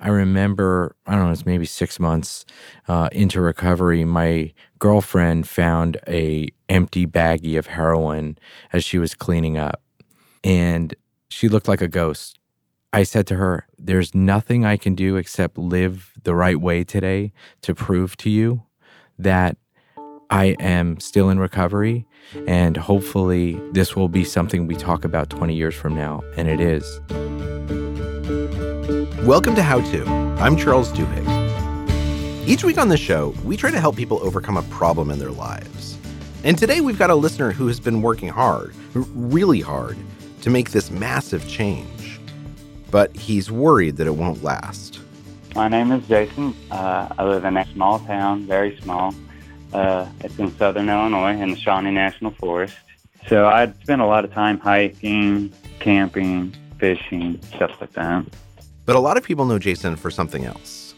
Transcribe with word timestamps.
I 0.00 0.08
remember, 0.08 0.94
I 1.06 1.16
don't 1.16 1.26
know, 1.26 1.32
it's 1.32 1.44
maybe 1.44 1.66
six 1.66 1.98
months 1.98 2.44
uh, 2.86 3.08
into 3.10 3.40
recovery. 3.40 4.04
My 4.04 4.52
girlfriend 4.78 5.48
found 5.48 5.96
a 6.06 6.48
empty 6.68 7.04
baggie 7.06 7.58
of 7.58 7.66
heroin 7.66 8.38
as 8.72 8.84
she 8.84 8.98
was 8.98 9.14
cleaning 9.14 9.58
up, 9.58 9.82
and 10.44 10.94
she 11.30 11.48
looked 11.48 11.66
like 11.66 11.80
a 11.80 11.88
ghost. 11.88 12.38
I 12.92 13.02
said 13.02 13.26
to 13.28 13.36
her, 13.36 13.66
"There's 13.76 14.14
nothing 14.14 14.64
I 14.64 14.76
can 14.76 14.94
do 14.94 15.16
except 15.16 15.58
live 15.58 16.12
the 16.22 16.34
right 16.34 16.60
way 16.60 16.84
today 16.84 17.32
to 17.62 17.74
prove 17.74 18.16
to 18.18 18.30
you 18.30 18.62
that 19.18 19.56
I 20.30 20.56
am 20.60 21.00
still 21.00 21.28
in 21.28 21.40
recovery, 21.40 22.06
and 22.46 22.76
hopefully, 22.76 23.60
this 23.72 23.96
will 23.96 24.08
be 24.08 24.22
something 24.22 24.68
we 24.68 24.76
talk 24.76 25.04
about 25.04 25.28
20 25.28 25.56
years 25.56 25.74
from 25.74 25.96
now." 25.96 26.22
And 26.36 26.48
it 26.48 26.60
is. 26.60 27.00
Welcome 29.28 29.56
to 29.56 29.62
How 29.62 29.82
To. 29.82 30.06
I'm 30.40 30.56
Charles 30.56 30.90
Duhigg. 30.90 32.48
Each 32.48 32.64
week 32.64 32.78
on 32.78 32.88
the 32.88 32.96
show, 32.96 33.34
we 33.44 33.58
try 33.58 33.70
to 33.70 33.78
help 33.78 33.94
people 33.94 34.18
overcome 34.22 34.56
a 34.56 34.62
problem 34.62 35.10
in 35.10 35.18
their 35.18 35.30
lives. 35.30 35.98
And 36.44 36.56
today 36.56 36.80
we've 36.80 36.98
got 36.98 37.10
a 37.10 37.14
listener 37.14 37.52
who 37.52 37.66
has 37.66 37.78
been 37.78 38.00
working 38.00 38.30
hard, 38.30 38.74
really 38.94 39.60
hard, 39.60 39.98
to 40.40 40.48
make 40.48 40.70
this 40.70 40.90
massive 40.90 41.46
change. 41.46 42.18
But 42.90 43.14
he's 43.14 43.50
worried 43.50 43.98
that 43.98 44.06
it 44.06 44.16
won't 44.16 44.42
last. 44.42 44.98
My 45.54 45.68
name 45.68 45.92
is 45.92 46.08
Jason. 46.08 46.54
Uh, 46.70 47.08
I 47.18 47.24
live 47.24 47.44
in 47.44 47.54
a 47.58 47.66
small 47.74 47.98
town, 47.98 48.46
very 48.46 48.80
small. 48.80 49.14
Uh, 49.74 50.08
it's 50.20 50.38
in 50.38 50.56
southern 50.56 50.88
Illinois 50.88 51.38
in 51.38 51.50
the 51.50 51.56
Shawnee 51.58 51.90
National 51.90 52.30
Forest. 52.30 52.78
So 53.26 53.46
I 53.46 53.70
spend 53.82 54.00
a 54.00 54.06
lot 54.06 54.24
of 54.24 54.32
time 54.32 54.58
hiking, 54.58 55.52
camping, 55.80 56.56
fishing, 56.78 57.42
stuff 57.52 57.78
like 57.78 57.92
that. 57.92 58.24
But 58.88 58.96
a 58.96 59.00
lot 59.00 59.18
of 59.18 59.22
people 59.22 59.44
know 59.44 59.58
Jason 59.58 59.96
for 59.96 60.10
something 60.10 60.46
else. 60.46 60.94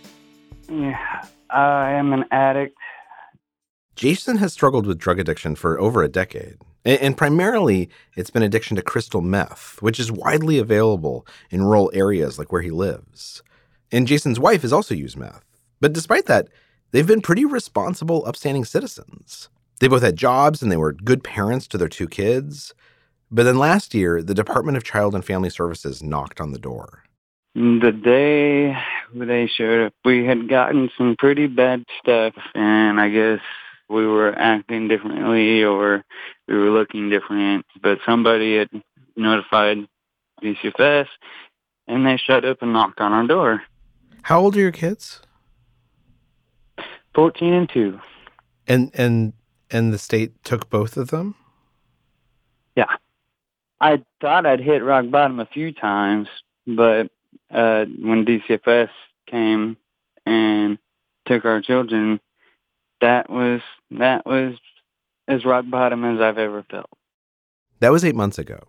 Yeah, 0.69 1.27
I 1.51 1.91
am 1.91 2.13
an 2.13 2.25
addict. 2.31 2.79
Jason 3.97 4.37
has 4.37 4.53
struggled 4.53 4.87
with 4.87 4.97
drug 4.97 5.19
addiction 5.19 5.57
for 5.57 5.81
over 5.81 6.05
a 6.05 6.09
decade. 6.09 6.59
And 6.85 7.17
primarily, 7.17 7.91
it's 8.17 8.31
been 8.31 8.45
addiction 8.45 8.77
to 8.77 8.83
crystal 8.83 9.23
meth, 9.23 9.83
which 9.83 9.99
is 9.99 10.13
widely 10.13 10.57
available 10.61 11.27
in 11.51 11.65
rural 11.65 11.91
areas 11.93 12.39
like 12.39 12.53
where 12.53 12.63
he 12.63 12.71
lives. 12.71 13.43
And 13.91 14.07
Jason's 14.07 14.39
wife 14.39 14.63
has 14.63 14.73
also 14.73 14.95
used 14.95 15.17
meth. 15.17 15.45
But 15.81 15.93
despite 15.93 16.27
that, 16.27 16.47
they've 16.93 17.05
been 17.05 17.21
pretty 17.21 17.45
responsible, 17.45 18.25
upstanding 18.25 18.65
citizens. 18.65 19.49
They 19.81 19.89
both 19.89 20.03
had 20.03 20.15
jobs 20.15 20.63
and 20.63 20.71
they 20.71 20.77
were 20.77 20.93
good 20.93 21.25
parents 21.25 21.67
to 21.67 21.77
their 21.77 21.89
two 21.89 22.07
kids. 22.07 22.73
But 23.33 23.43
then 23.43 23.59
last 23.59 23.95
year, 23.95 24.23
the 24.23 24.33
Department 24.33 24.77
of 24.77 24.85
Child 24.85 25.17
and 25.17 25.25
Family 25.25 25.51
Services 25.51 26.05
knocked 26.05 26.41
on 26.41 26.53
the 26.53 26.59
door. 26.61 27.03
The 27.55 27.93
day 27.93 28.77
they 29.13 29.49
showed 29.49 29.87
up, 29.87 29.95
we 30.05 30.25
had 30.25 30.49
gotten 30.49 30.89
some 30.97 31.17
pretty 31.19 31.49
bad 31.49 31.85
stuff, 32.01 32.35
and 32.55 33.01
I 33.01 33.09
guess 33.09 33.41
we 33.89 34.07
were 34.07 34.33
acting 34.39 34.87
differently 34.87 35.65
or 35.65 36.05
we 36.47 36.55
were 36.57 36.71
looking 36.71 37.11
different. 37.11 37.67
But 37.83 37.99
somebody 38.07 38.57
had 38.57 38.69
notified 39.17 39.79
DCFS, 40.43 41.07
and 41.89 42.07
they 42.07 42.17
showed 42.17 42.45
up 42.45 42.63
and 42.63 42.73
knocked 42.73 43.01
on 43.01 43.13
our 43.13 43.27
door. 43.27 43.63
How 44.23 44.41
old 44.41 44.57
are 44.57 44.61
your 44.61 44.71
kids? 44.71 45.21
Fourteen 47.15 47.53
and 47.53 47.69
two. 47.69 47.99
And 48.69 48.93
and 48.95 49.33
and 49.71 49.93
the 49.93 49.99
state 49.99 50.45
took 50.45 50.71
both 50.71 50.97
of 50.97 51.11
them. 51.11 51.35
Yeah, 52.77 52.87
I 53.81 54.05
thought 54.21 54.47
I'd 54.47 54.61
hit 54.61 54.85
rock 54.85 55.11
bottom 55.11 55.41
a 55.41 55.47
few 55.47 55.73
times, 55.73 56.29
but 56.65 57.11
uh, 57.51 57.85
when 57.85 58.25
DCFS 58.25 58.91
came 59.27 59.77
and 60.27 60.79
took 61.27 61.45
our 61.45 61.61
children, 61.61 62.21
that 63.01 63.31
was 63.31 63.61
that 63.91 64.27
was 64.27 64.55
as 65.27 65.45
rock 65.45 65.65
bottom 65.69 66.05
as 66.05 66.21
I've 66.21 66.39
ever 66.39 66.65
felt. 66.71 66.91
That 67.81 67.93
was 67.93 68.05
eight 68.05 68.15
months 68.15 68.39
ago. 68.39 68.61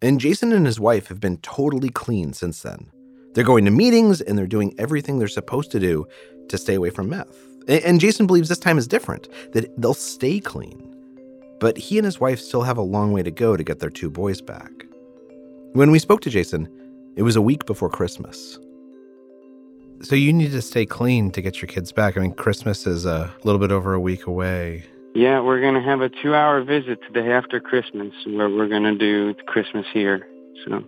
And 0.00 0.20
Jason 0.20 0.52
and 0.52 0.66
his 0.66 0.80
wife 0.80 1.08
have 1.08 1.20
been 1.20 1.38
totally 1.38 1.88
clean 1.88 2.32
since 2.32 2.62
then. 2.62 2.90
They're 3.32 3.44
going 3.44 3.64
to 3.64 3.70
meetings 3.70 4.20
and 4.20 4.38
they're 4.38 4.46
doing 4.46 4.74
everything 4.78 5.18
they're 5.18 5.28
supposed 5.28 5.70
to 5.72 5.80
do 5.80 6.06
to 6.48 6.58
stay 6.58 6.74
away 6.74 6.90
from 6.90 7.08
meth. 7.08 7.36
And 7.66 8.00
Jason 8.00 8.26
believes 8.26 8.48
this 8.48 8.58
time 8.58 8.78
is 8.78 8.86
different, 8.86 9.28
that 9.52 9.80
they'll 9.80 9.94
stay 9.94 10.40
clean. 10.40 10.90
But 11.58 11.78
he 11.78 11.98
and 11.98 12.04
his 12.04 12.20
wife 12.20 12.38
still 12.38 12.62
have 12.62 12.76
a 12.76 12.82
long 12.82 13.12
way 13.12 13.22
to 13.22 13.30
go 13.30 13.56
to 13.56 13.64
get 13.64 13.80
their 13.80 13.90
two 13.90 14.10
boys 14.10 14.40
back. 14.42 14.70
When 15.72 15.90
we 15.90 15.98
spoke 15.98 16.20
to 16.22 16.30
Jason, 16.30 16.68
it 17.16 17.22
was 17.22 17.36
a 17.36 17.42
week 17.42 17.66
before 17.66 17.88
Christmas. 17.88 18.58
So 20.02 20.14
you 20.14 20.32
need 20.32 20.50
to 20.52 20.62
stay 20.62 20.84
clean 20.84 21.30
to 21.30 21.40
get 21.40 21.62
your 21.62 21.68
kids 21.68 21.92
back. 21.92 22.16
I 22.16 22.20
mean, 22.20 22.34
Christmas 22.34 22.86
is 22.86 23.06
a 23.06 23.32
little 23.44 23.58
bit 23.58 23.72
over 23.72 23.94
a 23.94 24.00
week 24.00 24.26
away. 24.26 24.84
Yeah, 25.14 25.40
we're 25.40 25.60
going 25.60 25.74
to 25.74 25.80
have 25.80 26.00
a 26.00 26.08
two 26.08 26.34
hour 26.34 26.62
visit 26.62 26.98
the 27.06 27.22
day 27.22 27.30
after 27.30 27.60
Christmas 27.60 28.12
where 28.26 28.50
we're 28.50 28.68
going 28.68 28.82
to 28.82 28.96
do 28.96 29.32
Christmas 29.46 29.86
here. 29.92 30.26
So 30.64 30.84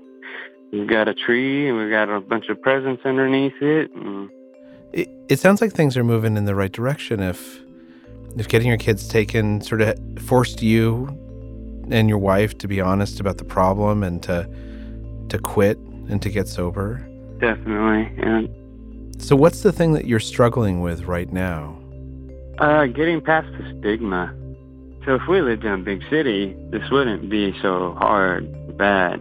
we've 0.73 0.89
got 0.89 1.09
a 1.09 1.15
tree 1.15 1.69
and 1.69 1.79
we've 1.79 1.91
got 1.91 2.09
a 2.09 2.21
bunch 2.21 2.49
of 2.49 2.61
presents 2.61 3.03
underneath 3.05 3.55
it. 3.61 3.91
It, 4.93 5.09
it 5.29 5.39
sounds 5.39 5.61
like 5.61 5.73
things 5.73 5.97
are 5.97 6.05
moving 6.05 6.37
in 6.37 6.45
the 6.45 6.55
right 6.55 6.73
direction. 6.73 7.21
If 7.21 7.61
if 8.37 8.49
getting 8.49 8.69
your 8.69 8.77
kids 8.77 9.09
taken 9.09 9.61
sort 9.61 9.81
of 9.81 9.99
forced 10.19 10.61
you 10.61 11.07
and 11.91 12.09
your 12.09 12.19
wife 12.19 12.59
to 12.59 12.69
be 12.69 12.81
honest 12.81 13.21
about 13.21 13.39
the 13.39 13.45
problem 13.45 14.03
and 14.03 14.23
to 14.25 14.49
to 15.29 15.39
quit 15.39 15.79
and 16.09 16.21
to 16.23 16.31
get 16.31 16.49
sober? 16.49 16.99
Definitely. 17.41 18.13
And 18.23 19.23
so, 19.23 19.35
what's 19.35 19.63
the 19.63 19.73
thing 19.73 19.93
that 19.93 20.07
you're 20.07 20.21
struggling 20.21 20.81
with 20.81 21.05
right 21.05 21.33
now? 21.33 21.79
Uh, 22.59 22.87
getting 22.87 23.21
past 23.21 23.49
the 23.53 23.79
stigma. 23.79 24.35
So, 25.05 25.15
if 25.15 25.23
we 25.29 25.41
lived 25.41 25.65
in 25.65 25.73
a 25.73 25.79
big 25.79 26.03
city, 26.11 26.57
this 26.71 26.83
wouldn't 26.91 27.31
be 27.31 27.55
so 27.63 27.95
hard, 27.99 28.77
bad. 28.77 29.21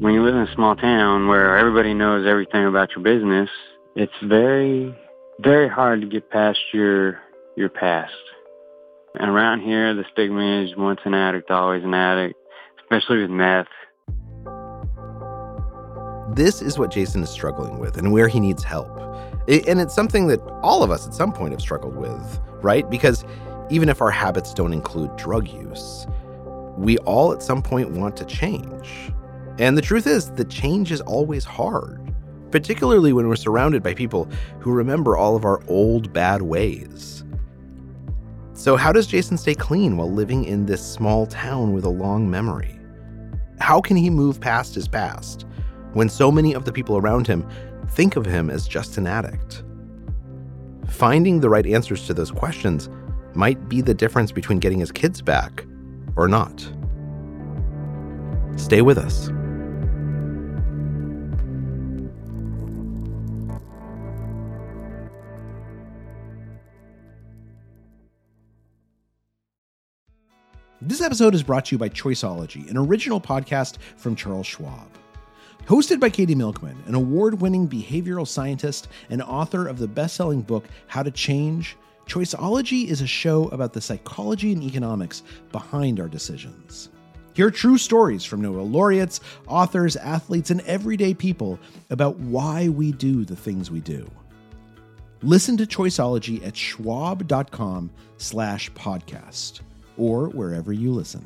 When 0.00 0.14
you 0.14 0.22
live 0.22 0.34
in 0.34 0.42
a 0.42 0.54
small 0.54 0.76
town 0.76 1.28
where 1.28 1.58
everybody 1.58 1.92
knows 1.92 2.26
everything 2.26 2.64
about 2.64 2.90
your 2.96 3.04
business, 3.04 3.50
it's 3.96 4.12
very, 4.22 4.96
very 5.40 5.68
hard 5.68 6.00
to 6.00 6.06
get 6.06 6.30
past 6.30 6.58
your 6.72 7.18
your 7.56 7.68
past. 7.68 8.12
And 9.14 9.28
around 9.28 9.60
here, 9.60 9.94
the 9.94 10.04
stigma 10.12 10.62
is 10.62 10.76
once 10.76 11.00
an 11.04 11.14
addict, 11.14 11.50
always 11.50 11.82
an 11.82 11.94
addict, 11.94 12.38
especially 12.82 13.20
with 13.22 13.30
meth. 13.30 13.66
This 16.34 16.62
is 16.62 16.78
what 16.78 16.92
Jason 16.92 17.22
is 17.22 17.30
struggling 17.30 17.78
with 17.78 17.96
and 17.96 18.12
where 18.12 18.28
he 18.28 18.38
needs 18.38 18.62
help. 18.62 18.96
And 19.48 19.80
it's 19.80 19.94
something 19.94 20.28
that 20.28 20.40
all 20.62 20.84
of 20.84 20.90
us 20.90 21.06
at 21.06 21.14
some 21.14 21.32
point 21.32 21.52
have 21.52 21.60
struggled 21.60 21.96
with, 21.96 22.40
right? 22.62 22.88
Because 22.88 23.24
even 23.68 23.88
if 23.88 24.00
our 24.00 24.12
habits 24.12 24.54
don't 24.54 24.72
include 24.72 25.16
drug 25.16 25.48
use, 25.48 26.06
we 26.76 26.98
all 26.98 27.32
at 27.32 27.42
some 27.42 27.62
point 27.62 27.90
want 27.90 28.16
to 28.16 28.24
change. 28.24 29.12
And 29.58 29.76
the 29.76 29.82
truth 29.82 30.06
is 30.06 30.30
that 30.32 30.48
change 30.48 30.92
is 30.92 31.00
always 31.00 31.44
hard, 31.44 32.14
particularly 32.52 33.12
when 33.12 33.28
we're 33.28 33.34
surrounded 33.36 33.82
by 33.82 33.94
people 33.94 34.28
who 34.60 34.72
remember 34.72 35.16
all 35.16 35.34
of 35.34 35.44
our 35.44 35.60
old 35.66 36.12
bad 36.12 36.42
ways. 36.42 37.24
So, 38.52 38.76
how 38.76 38.92
does 38.92 39.06
Jason 39.06 39.36
stay 39.36 39.54
clean 39.54 39.96
while 39.96 40.12
living 40.12 40.44
in 40.44 40.66
this 40.66 40.84
small 40.84 41.26
town 41.26 41.72
with 41.72 41.84
a 41.84 41.90
long 41.90 42.30
memory? 42.30 42.78
How 43.58 43.80
can 43.80 43.96
he 43.96 44.10
move 44.10 44.40
past 44.40 44.74
his 44.74 44.86
past 44.86 45.46
when 45.92 46.08
so 46.08 46.30
many 46.30 46.54
of 46.54 46.64
the 46.64 46.72
people 46.72 46.96
around 46.96 47.26
him 47.26 47.48
think 47.90 48.16
of 48.16 48.26
him 48.26 48.50
as 48.50 48.68
just 48.68 48.96
an 48.98 49.06
addict? 49.06 49.62
Finding 50.88 51.40
the 51.40 51.48
right 51.48 51.66
answers 51.66 52.06
to 52.06 52.14
those 52.14 52.30
questions 52.30 52.88
might 53.34 53.68
be 53.68 53.80
the 53.80 53.94
difference 53.94 54.32
between 54.32 54.58
getting 54.58 54.80
his 54.80 54.92
kids 54.92 55.22
back 55.22 55.64
or 56.16 56.28
not. 56.28 56.60
Stay 58.56 58.82
with 58.82 58.98
us. 58.98 59.30
This 70.82 71.02
episode 71.02 71.34
is 71.34 71.42
brought 71.42 71.66
to 71.66 71.74
you 71.74 71.78
by 71.78 71.90
Choiceology, 71.90 72.70
an 72.70 72.78
original 72.78 73.20
podcast 73.20 73.76
from 73.96 74.16
Charles 74.16 74.46
Schwab. 74.46 74.99
Hosted 75.70 76.00
by 76.00 76.10
Katie 76.10 76.34
Milkman, 76.34 76.82
an 76.88 76.96
award 76.96 77.40
winning 77.40 77.68
behavioral 77.68 78.26
scientist 78.26 78.88
and 79.08 79.22
author 79.22 79.68
of 79.68 79.78
the 79.78 79.86
best 79.86 80.16
selling 80.16 80.42
book, 80.42 80.64
How 80.88 81.04
to 81.04 81.12
Change, 81.12 81.76
Choiceology 82.06 82.88
is 82.88 83.02
a 83.02 83.06
show 83.06 83.46
about 83.50 83.72
the 83.72 83.80
psychology 83.80 84.52
and 84.52 84.64
economics 84.64 85.22
behind 85.52 86.00
our 86.00 86.08
decisions. 86.08 86.88
Hear 87.34 87.52
true 87.52 87.78
stories 87.78 88.24
from 88.24 88.40
Nobel 88.40 88.68
laureates, 88.68 89.20
authors, 89.46 89.94
athletes, 89.94 90.50
and 90.50 90.60
everyday 90.62 91.14
people 91.14 91.56
about 91.90 92.16
why 92.16 92.68
we 92.68 92.90
do 92.90 93.24
the 93.24 93.36
things 93.36 93.70
we 93.70 93.78
do. 93.78 94.10
Listen 95.22 95.56
to 95.56 95.66
Choiceology 95.66 96.44
at 96.44 96.56
schwab.com 96.56 97.92
slash 98.16 98.72
podcast 98.72 99.60
or 99.96 100.30
wherever 100.30 100.72
you 100.72 100.92
listen. 100.92 101.24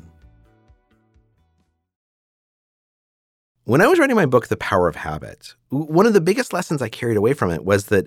When 3.65 3.81
I 3.81 3.87
was 3.87 3.97
writing 3.97 4.15
my 4.15 4.27
book, 4.27 4.47
The 4.47 4.57
Power 4.57 4.87
of 4.87 4.95
Habit, 4.95 5.55
one 5.69 6.05
of 6.05 6.13
the 6.13 6.21
biggest 6.21 6.53
lessons 6.53 6.83
I 6.83 6.87
carried 6.87 7.17
away 7.17 7.33
from 7.33 7.49
it 7.49 7.65
was 7.65 7.87
that 7.87 8.05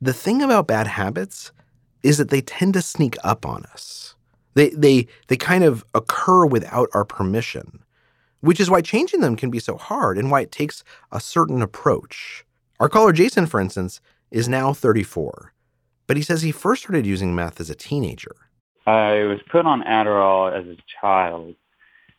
the 0.00 0.14
thing 0.14 0.40
about 0.40 0.66
bad 0.66 0.86
habits 0.86 1.52
is 2.02 2.16
that 2.16 2.30
they 2.30 2.40
tend 2.40 2.72
to 2.72 2.80
sneak 2.80 3.16
up 3.22 3.44
on 3.44 3.66
us. 3.66 4.14
They, 4.54 4.70
they, 4.70 5.06
they 5.28 5.36
kind 5.36 5.62
of 5.62 5.84
occur 5.94 6.46
without 6.46 6.88
our 6.94 7.04
permission, 7.04 7.84
which 8.40 8.58
is 8.58 8.70
why 8.70 8.80
changing 8.80 9.20
them 9.20 9.36
can 9.36 9.50
be 9.50 9.58
so 9.58 9.76
hard 9.76 10.16
and 10.16 10.30
why 10.30 10.40
it 10.40 10.50
takes 10.50 10.82
a 11.12 11.20
certain 11.20 11.60
approach. 11.60 12.46
Our 12.80 12.88
caller, 12.88 13.12
Jason, 13.12 13.44
for 13.44 13.60
instance, 13.60 14.00
is 14.30 14.48
now 14.48 14.72
34, 14.72 15.52
but 16.06 16.16
he 16.16 16.22
says 16.22 16.40
he 16.40 16.50
first 16.50 16.80
started 16.80 17.04
using 17.04 17.34
meth 17.34 17.60
as 17.60 17.68
a 17.68 17.74
teenager. 17.74 18.34
I 18.86 19.24
was 19.24 19.40
put 19.50 19.66
on 19.66 19.82
Adderall 19.82 20.50
as 20.50 20.66
a 20.66 20.78
child 20.98 21.56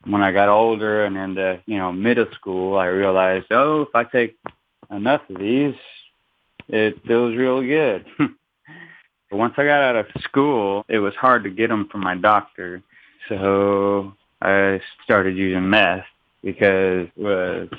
when 0.06 0.22
I 0.22 0.32
got 0.32 0.50
older 0.50 1.06
and 1.06 1.18
into, 1.18 1.62
you 1.66 1.78
know, 1.78 1.92
middle 1.92 2.28
school, 2.34 2.78
I 2.78 2.88
realized, 2.88 3.48
oh, 3.52 3.84
if 3.84 3.96
I 3.96 4.04
take 4.04 4.38
enough 4.92 5.22
of 5.30 5.40
these, 5.40 5.76
it 6.68 7.06
feels 7.06 7.36
real 7.36 7.62
good. 7.62 8.06
but 8.18 9.38
once 9.38 9.56
I 9.58 9.66
got 9.66 9.82
out 9.82 9.96
of 9.96 10.08
school, 10.22 10.86
it 10.88 11.00
was 11.00 11.16
hard 11.16 11.44
to 11.44 11.50
get 11.50 11.70
them 11.70 11.88
from 11.90 12.02
my 12.02 12.16
doctor. 12.16 12.82
So 13.30 14.14
I 14.42 14.82
started 15.04 15.36
using 15.36 15.70
meth 15.70 16.06
because 16.44 17.08
it 17.16 17.22
was 17.22 17.70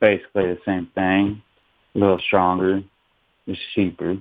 basically 0.00 0.46
the 0.46 0.60
same 0.64 0.86
thing, 0.94 1.42
a 1.94 1.98
little 1.98 2.18
stronger, 2.18 2.82
it's 3.46 3.60
cheaper. 3.74 4.18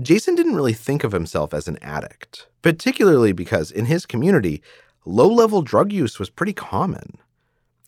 Jason 0.00 0.34
didn't 0.34 0.54
really 0.54 0.72
think 0.72 1.04
of 1.04 1.12
himself 1.12 1.52
as 1.52 1.68
an 1.68 1.78
addict, 1.82 2.46
particularly 2.62 3.32
because 3.32 3.70
in 3.70 3.86
his 3.86 4.06
community, 4.06 4.62
low 5.10 5.28
level 5.28 5.62
drug 5.62 5.92
use 5.92 6.18
was 6.18 6.30
pretty 6.30 6.52
common. 6.52 7.18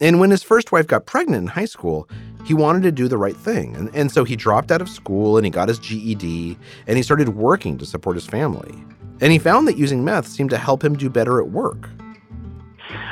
And 0.01 0.19
when 0.19 0.31
his 0.31 0.43
first 0.43 0.73
wife 0.73 0.89
got 0.89 1.07
pregnant 1.07 1.43
in 1.43 1.47
high 1.47 1.67
school, 1.67 2.09
he 2.45 2.55
wanted 2.55 2.83
to 2.83 2.91
do 2.91 3.07
the 3.07 3.17
right 3.17 3.37
thing. 3.37 3.77
And, 3.77 3.95
and 3.95 4.11
so 4.11 4.25
he 4.25 4.35
dropped 4.35 4.73
out 4.73 4.81
of 4.81 4.89
school 4.89 5.37
and 5.37 5.47
he 5.47 5.51
got 5.51 5.69
his 5.69 5.79
GED 5.79 6.59
and 6.89 6.97
he 6.97 7.03
started 7.03 7.31
working 7.31 7.79
to 7.79 7.87
support 7.87 8.17
his 8.17 8.27
family. 8.27 8.75
And 9.21 9.31
he 9.31 9.39
found 9.39 9.69
that 9.69 9.77
using 9.77 10.05
meth 10.05 10.27
seemed 10.27 10.51
to 10.51 10.59
help 10.59 10.83
him 10.83 10.97
do 10.97 11.09
better 11.09 11.41
at 11.41 11.51
work. 11.51 11.89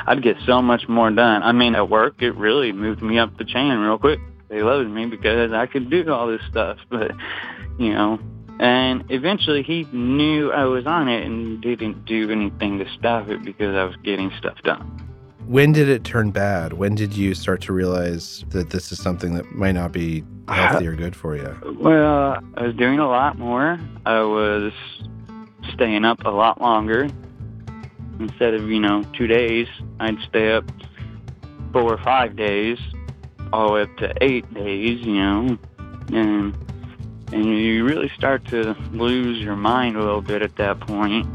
I'd 0.05 0.21
get 0.21 0.35
so 0.45 0.61
much 0.61 0.89
more 0.89 1.09
done. 1.09 1.43
I 1.43 1.53
mean, 1.53 1.75
at 1.75 1.89
work, 1.89 2.21
it 2.21 2.35
really 2.35 2.73
moved 2.73 3.01
me 3.01 3.17
up 3.17 3.37
the 3.37 3.45
chain 3.45 3.77
real 3.77 3.97
quick. 3.97 4.19
They 4.49 4.61
loved 4.61 4.89
me 4.89 5.05
because 5.05 5.53
I 5.53 5.67
could 5.67 5.89
do 5.89 6.11
all 6.11 6.27
this 6.27 6.41
stuff. 6.49 6.77
But, 6.89 7.11
you 7.79 7.93
know, 7.93 8.19
and 8.61 9.03
eventually 9.09 9.63
he 9.63 9.87
knew 9.91 10.51
I 10.51 10.65
was 10.65 10.85
on 10.85 11.07
it 11.09 11.25
and 11.25 11.59
didn't 11.59 12.05
do 12.05 12.29
anything 12.29 12.77
to 12.77 12.85
stop 12.97 13.27
it 13.27 13.43
because 13.43 13.75
I 13.75 13.83
was 13.83 13.95
getting 14.03 14.31
stuff 14.37 14.61
done. 14.63 14.87
When 15.47 15.71
did 15.71 15.89
it 15.89 16.03
turn 16.03 16.29
bad? 16.29 16.73
When 16.73 16.93
did 16.93 17.17
you 17.17 17.33
start 17.33 17.61
to 17.63 17.73
realize 17.73 18.45
that 18.49 18.69
this 18.69 18.91
is 18.91 19.01
something 19.01 19.33
that 19.33 19.51
might 19.51 19.71
not 19.71 19.91
be 19.91 20.23
healthy 20.47 20.87
or 20.87 20.95
good 20.95 21.15
for 21.15 21.35
you? 21.35 21.57
Well, 21.79 22.37
I 22.55 22.67
was 22.67 22.75
doing 22.75 22.99
a 22.99 23.07
lot 23.07 23.39
more. 23.39 23.79
I 24.05 24.21
was 24.21 24.71
staying 25.73 26.05
up 26.05 26.23
a 26.23 26.29
lot 26.29 26.61
longer. 26.61 27.09
Instead 28.19 28.53
of, 28.53 28.69
you 28.69 28.79
know, 28.79 29.03
two 29.17 29.25
days, 29.25 29.67
I'd 29.99 30.19
stay 30.29 30.51
up 30.53 30.65
four 31.73 31.91
or 31.91 31.97
five 32.03 32.35
days, 32.35 32.77
all 33.51 33.69
the 33.69 33.73
way 33.73 33.81
up 33.81 33.97
to 33.97 34.13
eight 34.21 34.53
days, 34.53 35.03
you 35.03 35.15
know. 35.15 35.57
And 36.13 36.55
and 37.31 37.45
you 37.45 37.85
really 37.85 38.09
start 38.09 38.45
to 38.45 38.75
lose 38.91 39.39
your 39.39 39.55
mind 39.55 39.95
a 39.95 39.99
little 39.99 40.21
bit 40.21 40.41
at 40.41 40.55
that 40.57 40.79
point. 40.79 41.27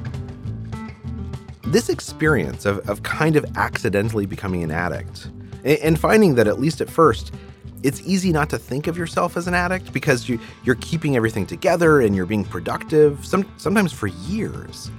This 1.63 1.89
experience 1.89 2.67
of, 2.67 2.89
of 2.89 3.03
kind 3.03 3.37
of 3.37 3.45
accidentally 3.57 4.27
becoming 4.27 4.63
an 4.63 4.71
addict 4.71 5.31
and, 5.65 5.79
and 5.79 6.01
finding 6.01 6.35
that, 6.37 6.47
at 6.47 6.61
least 6.61 6.81
at 6.81 6.91
first, 6.91 7.35
it's 7.83 8.01
easy 8.03 8.33
not 8.33 8.51
to 8.51 8.59
think 8.59 8.87
of 8.87 8.97
yourself 8.97 9.37
as 9.37 9.47
an 9.47 9.55
addict 9.55 9.93
because 9.93 10.29
you, 10.29 10.39
you're 10.65 10.77
keeping 10.77 11.17
everything 11.17 11.47
together 11.47 12.01
and 12.01 12.15
you're 12.15 12.27
being 12.27 12.45
productive, 12.45 13.25
some, 13.25 13.49
sometimes 13.57 13.93
for 13.93 14.07
years. 14.07 14.91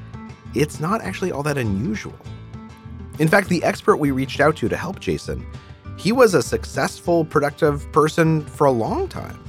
It's 0.54 0.80
not 0.80 1.02
actually 1.02 1.32
all 1.32 1.44
that 1.44 1.58
unusual. 1.58 2.18
In 3.20 3.28
fact, 3.28 3.50
the 3.50 3.64
expert 3.64 3.98
we 3.98 4.12
reached 4.12 4.40
out 4.40 4.56
to 4.58 4.70
to 4.70 4.78
help 4.78 5.00
Jason, 5.00 5.46
he 5.98 6.12
was 6.12 6.34
a 6.34 6.42
successful, 6.42 7.26
productive 7.26 7.92
person 7.92 8.46
for 8.46 8.68
a 8.68 8.72
long 8.72 9.08
time 9.08 9.44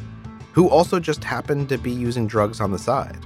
who 0.58 0.68
also 0.68 0.98
just 0.98 1.22
happened 1.22 1.68
to 1.68 1.78
be 1.78 1.92
using 1.92 2.26
drugs 2.26 2.60
on 2.60 2.72
the 2.72 2.78
side. 2.80 3.16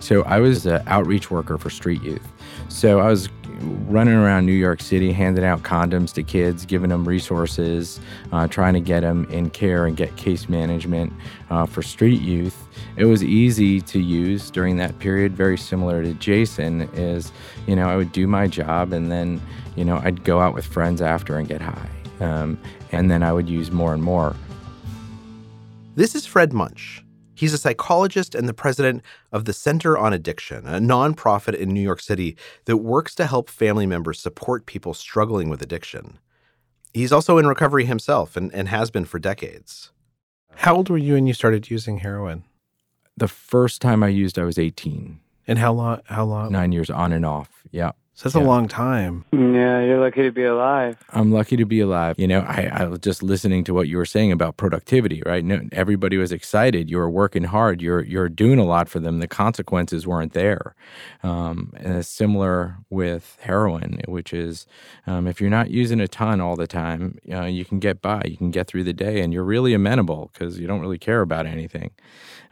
So 0.00 0.24
I 0.24 0.40
was 0.40 0.66
an 0.66 0.82
outreach 0.88 1.30
worker 1.30 1.56
for 1.56 1.70
Street 1.70 2.02
Youth. 2.02 2.26
So 2.68 2.98
I 2.98 3.06
was 3.06 3.28
running 3.86 4.14
around 4.14 4.46
New 4.46 4.50
York 4.50 4.80
City, 4.80 5.12
handing 5.12 5.44
out 5.44 5.62
condoms 5.62 6.12
to 6.14 6.24
kids, 6.24 6.66
giving 6.66 6.90
them 6.90 7.06
resources, 7.06 8.00
uh, 8.32 8.48
trying 8.48 8.74
to 8.74 8.80
get 8.80 9.02
them 9.02 9.24
in 9.30 9.50
care 9.50 9.86
and 9.86 9.96
get 9.96 10.16
case 10.16 10.48
management 10.48 11.12
uh, 11.48 11.64
for 11.64 11.80
street 11.80 12.20
youth. 12.20 12.66
It 12.96 13.04
was 13.04 13.22
easy 13.22 13.80
to 13.82 14.00
use 14.00 14.50
during 14.50 14.78
that 14.78 14.98
period, 14.98 15.36
very 15.36 15.56
similar 15.56 16.02
to 16.02 16.12
Jason. 16.14 16.88
Is 16.94 17.30
you 17.68 17.76
know 17.76 17.88
I 17.88 17.94
would 17.94 18.10
do 18.10 18.26
my 18.26 18.48
job 18.48 18.92
and 18.92 19.12
then 19.12 19.40
you 19.76 19.84
know 19.84 19.98
I'd 19.98 20.24
go 20.24 20.40
out 20.40 20.54
with 20.54 20.66
friends 20.66 21.00
after 21.02 21.36
and 21.36 21.46
get 21.46 21.60
high, 21.60 21.90
um, 22.18 22.58
and 22.90 23.08
then 23.12 23.22
I 23.22 23.32
would 23.32 23.48
use 23.48 23.70
more 23.70 23.94
and 23.94 24.02
more. 24.02 24.34
This 25.98 26.14
is 26.14 26.26
Fred 26.26 26.52
Muench. 26.52 27.02
He's 27.34 27.52
a 27.52 27.58
psychologist 27.58 28.36
and 28.36 28.48
the 28.48 28.54
president 28.54 29.02
of 29.32 29.46
the 29.46 29.52
Center 29.52 29.98
on 29.98 30.12
Addiction, 30.12 30.64
a 30.64 30.78
nonprofit 30.78 31.56
in 31.56 31.70
New 31.70 31.80
York 31.80 32.00
City 32.00 32.36
that 32.66 32.76
works 32.76 33.16
to 33.16 33.26
help 33.26 33.50
family 33.50 33.84
members 33.84 34.20
support 34.20 34.64
people 34.64 34.94
struggling 34.94 35.48
with 35.48 35.60
addiction. 35.60 36.20
He's 36.94 37.10
also 37.10 37.36
in 37.36 37.48
recovery 37.48 37.84
himself 37.84 38.36
and, 38.36 38.54
and 38.54 38.68
has 38.68 38.92
been 38.92 39.06
for 39.06 39.18
decades. 39.18 39.90
How 40.54 40.76
old 40.76 40.88
were 40.88 40.98
you 40.98 41.14
when 41.14 41.26
you 41.26 41.34
started 41.34 41.68
using 41.68 41.98
heroin? 41.98 42.44
The 43.16 43.26
first 43.26 43.82
time 43.82 44.04
I 44.04 44.08
used, 44.08 44.38
I 44.38 44.44
was 44.44 44.56
18. 44.56 45.18
And 45.48 45.58
how 45.58 45.72
long? 45.72 46.00
How 46.04 46.24
long? 46.24 46.52
Nine 46.52 46.70
years 46.70 46.90
on 46.90 47.12
and 47.12 47.26
off. 47.26 47.64
Yeah. 47.72 47.90
So 48.18 48.28
that's 48.28 48.34
yeah. 48.34 48.42
a 48.42 48.50
long 48.50 48.66
time. 48.66 49.24
Yeah, 49.30 49.80
you're 49.80 50.00
lucky 50.00 50.22
to 50.22 50.32
be 50.32 50.42
alive. 50.42 50.98
I'm 51.10 51.30
lucky 51.30 51.56
to 51.56 51.64
be 51.64 51.78
alive. 51.78 52.18
You 52.18 52.26
know, 52.26 52.40
I, 52.40 52.68
I 52.72 52.84
was 52.86 52.98
just 52.98 53.22
listening 53.22 53.62
to 53.62 53.72
what 53.72 53.86
you 53.86 53.96
were 53.96 54.04
saying 54.04 54.32
about 54.32 54.56
productivity, 54.56 55.22
right? 55.24 55.44
No, 55.44 55.60
everybody 55.70 56.16
was 56.16 56.32
excited. 56.32 56.90
You 56.90 56.96
were 56.96 57.08
working 57.08 57.44
hard. 57.44 57.80
You're 57.80 58.02
you're 58.02 58.28
doing 58.28 58.58
a 58.58 58.64
lot 58.64 58.88
for 58.88 58.98
them. 58.98 59.20
The 59.20 59.28
consequences 59.28 60.04
weren't 60.04 60.32
there. 60.32 60.74
Um, 61.22 61.72
and 61.76 61.94
it's 61.94 62.08
similar 62.08 62.78
with 62.90 63.38
heroin, 63.40 64.00
which 64.08 64.32
is 64.32 64.66
um, 65.06 65.28
if 65.28 65.40
you're 65.40 65.48
not 65.48 65.70
using 65.70 66.00
a 66.00 66.08
ton 66.08 66.40
all 66.40 66.56
the 66.56 66.66
time, 66.66 67.20
uh, 67.32 67.42
you 67.42 67.64
can 67.64 67.78
get 67.78 68.02
by. 68.02 68.22
You 68.26 68.36
can 68.36 68.50
get 68.50 68.66
through 68.66 68.82
the 68.82 68.92
day, 68.92 69.20
and 69.20 69.32
you're 69.32 69.44
really 69.44 69.74
amenable 69.74 70.32
because 70.32 70.58
you 70.58 70.66
don't 70.66 70.80
really 70.80 70.98
care 70.98 71.20
about 71.20 71.46
anything. 71.46 71.92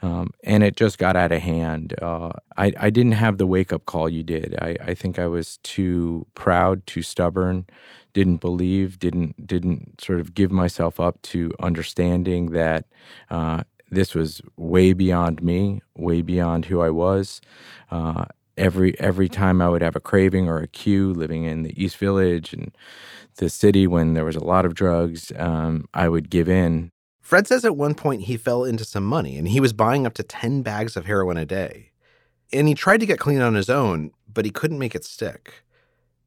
Um, 0.03 0.31
and 0.45 0.63
it 0.63 0.77
just 0.77 0.99
got 0.99 1.17
out 1.17 1.33
of 1.33 1.41
hand. 1.41 1.95
Uh, 2.01 2.33
I, 2.57 2.73
I 2.79 2.91
didn't 2.91 3.13
have 3.13 3.39
the 3.39 3.47
wake 3.47 3.73
up 3.73 3.87
call 3.87 4.09
you 4.09 4.23
did. 4.23 4.57
I, 4.61 4.77
I 4.83 4.95
think 4.95 5.19
I 5.19 5.27
was 5.27 5.59
too 5.63 6.27
proud, 6.35 6.87
too 6.87 7.03
stubborn, 7.03 7.67
didn't 8.13 8.39
believe, 8.39 8.99
didn't 8.99 9.47
didn't 9.47 10.01
sort 10.01 10.21
of 10.21 10.35
give 10.35 10.51
myself 10.51 11.01
up 11.01 11.21
to 11.23 11.53
understanding 11.61 12.51
that 12.53 12.87
uh, 13.31 13.63
this 13.91 14.15
was 14.15 14.41
way 14.57 14.93
beyond 14.93 15.43
me, 15.43 15.83
way 15.97 16.23
beyond 16.23 16.67
who 16.67 16.81
I 16.81 16.91
was. 16.91 17.41
Uh, 17.91 18.27
every 18.57 18.99
every 19.01 19.29
time 19.29 19.61
I 19.61 19.69
would 19.69 19.83
have 19.83 19.97
a 19.97 20.01
craving 20.01 20.49
or 20.49 20.59
a 20.59 20.67
cue, 20.67 21.13
living 21.13 21.45
in 21.45 21.63
the 21.63 21.83
East 21.83 21.97
Village 21.99 22.53
and 22.53 22.75
the 23.37 23.51
city 23.51 23.87
when 23.87 24.15
there 24.15 24.25
was 24.25 24.37
a 24.37 24.45
lot 24.45 24.65
of 24.65 24.75
drugs, 24.75 25.33
um, 25.37 25.87
I 25.95 26.09
would 26.09 26.31
give 26.31 26.49
in 26.49 26.91
Fred 27.27 27.49
says 27.49 27.65
at 27.65 27.77
one 27.77 27.97
point 27.97 28.23
he 28.23 28.37
fell 28.37 28.63
into 28.63 28.85
some 28.85 29.03
money 29.03 29.37
and 29.37 29.49
he 29.49 29.59
was 29.59 29.73
buying 29.73 30.07
up 30.07 30.15
to 30.15 30.23
10 30.23 30.63
bags 30.63 30.97
of 30.97 31.07
heroin 31.07 31.37
a 31.37 31.45
day. 31.45 31.91
And 32.53 32.69
he 32.69 32.75
tried 32.75 33.01
to 33.01 33.07
get 33.07 33.19
clean 33.19 33.41
on 33.41 33.57
his 33.57 33.69
own, 33.69 34.13
but 34.33 34.45
he 34.45 34.53
couldn't 34.53 34.79
make 34.79 34.95
it 34.95 35.05
stick. 35.05 35.65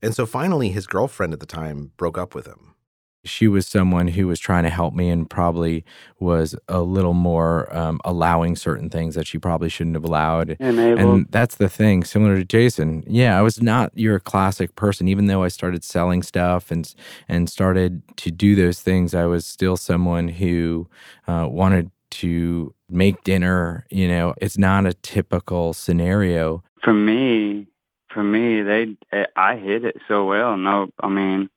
And 0.02 0.14
so 0.14 0.26
finally, 0.26 0.72
his 0.72 0.88
girlfriend 0.88 1.32
at 1.32 1.40
the 1.40 1.46
time 1.46 1.94
broke 1.96 2.18
up 2.18 2.36
with 2.36 2.48
him 2.48 2.76
she 3.24 3.48
was 3.48 3.68
someone 3.68 4.08
who 4.08 4.28
was 4.28 4.40
trying 4.40 4.64
to 4.64 4.70
help 4.70 4.94
me 4.94 5.10
and 5.10 5.30
probably 5.30 5.84
was 6.20 6.56
a 6.68 6.82
little 6.82 7.14
more 7.14 7.74
um, 7.76 8.00
allowing 8.06 8.56
certain 8.56 8.90
things 8.90 9.16
that 9.16 9.28
she 9.28 9.38
probably 9.38 9.70
shouldn't 9.70 9.96
have 9.96 10.06
allowed. 10.06 10.56
Enabled. 10.60 11.00
And 11.00 11.28
that's 11.30 11.56
the 11.56 11.70
thing, 11.70 12.04
similar 12.04 12.38
to 12.38 12.46
Jason. 12.46 13.04
Yeah, 13.08 13.38
I 13.38 13.42
was 13.42 13.62
not 13.62 13.92
your 13.96 14.20
classic 14.20 14.76
person. 14.76 15.08
Even 15.08 15.28
though 15.28 15.44
I 15.44 15.50
started 15.50 15.84
selling 15.84 16.24
stuff 16.24 16.72
and 16.72 16.94
and 17.28 17.50
started 17.50 18.02
to 18.18 18.32
do 18.32 18.56
those 18.56 18.82
things, 18.82 19.14
I 19.14 19.26
was 19.26 19.46
still 19.46 19.78
someone 19.78 20.28
who 20.30 20.88
uh, 21.28 21.48
wanted 21.50 21.92
to 22.12 22.74
make 22.90 23.24
dinner. 23.24 23.86
You 23.90 24.08
know, 24.08 24.34
it's 24.38 24.58
not 24.58 24.86
a 24.86 24.94
typical 24.94 25.74
scenario. 25.74 26.64
For 26.84 26.94
me, 26.94 27.68
for 28.14 28.24
me, 28.24 28.62
they 28.62 28.96
I 29.36 29.58
hit 29.58 29.84
it 29.84 29.98
so 30.08 30.26
well. 30.26 30.58
No, 30.58 30.90
I 31.02 31.10
mean 31.10 31.50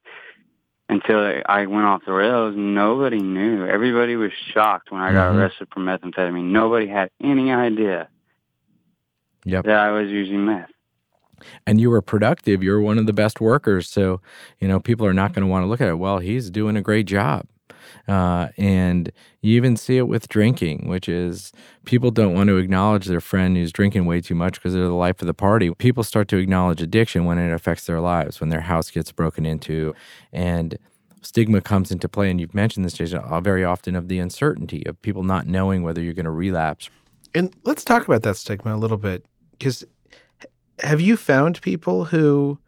until 0.92 1.42
I 1.46 1.66
went 1.66 1.86
off 1.86 2.02
the 2.06 2.12
rails, 2.12 2.54
nobody 2.56 3.18
knew. 3.18 3.66
Everybody 3.66 4.16
was 4.16 4.30
shocked 4.52 4.92
when 4.92 5.00
I 5.00 5.12
got 5.12 5.30
mm-hmm. 5.30 5.38
arrested 5.38 5.68
for 5.72 5.80
methamphetamine. 5.80 6.50
Nobody 6.50 6.86
had 6.86 7.10
any 7.22 7.50
idea 7.50 8.08
yep. 9.44 9.64
that 9.64 9.76
I 9.76 9.90
was 9.90 10.08
using 10.08 10.44
meth. 10.44 10.70
And 11.66 11.80
you 11.80 11.90
were 11.90 12.02
productive. 12.02 12.62
You 12.62 12.70
were 12.70 12.80
one 12.80 12.98
of 12.98 13.06
the 13.06 13.12
best 13.12 13.40
workers. 13.40 13.88
So, 13.88 14.20
you 14.60 14.68
know, 14.68 14.78
people 14.78 15.06
are 15.06 15.14
not 15.14 15.32
going 15.32 15.42
to 15.42 15.50
want 15.50 15.64
to 15.64 15.66
look 15.66 15.80
at 15.80 15.88
it. 15.88 15.98
Well, 15.98 16.18
he's 16.18 16.50
doing 16.50 16.76
a 16.76 16.82
great 16.82 17.06
job. 17.06 17.46
Uh, 18.08 18.48
and 18.56 19.10
you 19.40 19.56
even 19.56 19.76
see 19.76 19.98
it 19.98 20.08
with 20.08 20.28
drinking, 20.28 20.88
which 20.88 21.08
is 21.08 21.52
people 21.84 22.10
don't 22.10 22.34
want 22.34 22.48
to 22.48 22.56
acknowledge 22.56 23.06
their 23.06 23.20
friend 23.20 23.56
who's 23.56 23.72
drinking 23.72 24.06
way 24.06 24.20
too 24.20 24.34
much 24.34 24.54
because 24.54 24.74
they're 24.74 24.82
the 24.82 24.94
life 24.94 25.20
of 25.20 25.26
the 25.26 25.34
party. 25.34 25.72
People 25.74 26.04
start 26.04 26.28
to 26.28 26.36
acknowledge 26.36 26.80
addiction 26.82 27.24
when 27.24 27.38
it 27.38 27.52
affects 27.52 27.86
their 27.86 28.00
lives, 28.00 28.40
when 28.40 28.50
their 28.50 28.62
house 28.62 28.90
gets 28.90 29.12
broken 29.12 29.46
into. 29.46 29.94
And 30.32 30.78
stigma 31.22 31.60
comes 31.60 31.90
into 31.90 32.08
play. 32.08 32.30
And 32.30 32.40
you've 32.40 32.54
mentioned 32.54 32.84
this, 32.84 32.94
Jason, 32.94 33.20
uh, 33.20 33.40
very 33.40 33.64
often 33.64 33.96
of 33.96 34.08
the 34.08 34.18
uncertainty 34.18 34.84
of 34.86 35.00
people 35.02 35.22
not 35.22 35.46
knowing 35.46 35.82
whether 35.82 36.02
you're 36.02 36.14
going 36.14 36.24
to 36.24 36.30
relapse. 36.30 36.90
And 37.34 37.54
let's 37.64 37.84
talk 37.84 38.06
about 38.06 38.22
that 38.22 38.36
stigma 38.36 38.74
a 38.74 38.76
little 38.76 38.98
bit 38.98 39.24
because 39.52 39.84
have 40.80 41.00
you 41.00 41.16
found 41.16 41.62
people 41.62 42.06
who 42.06 42.58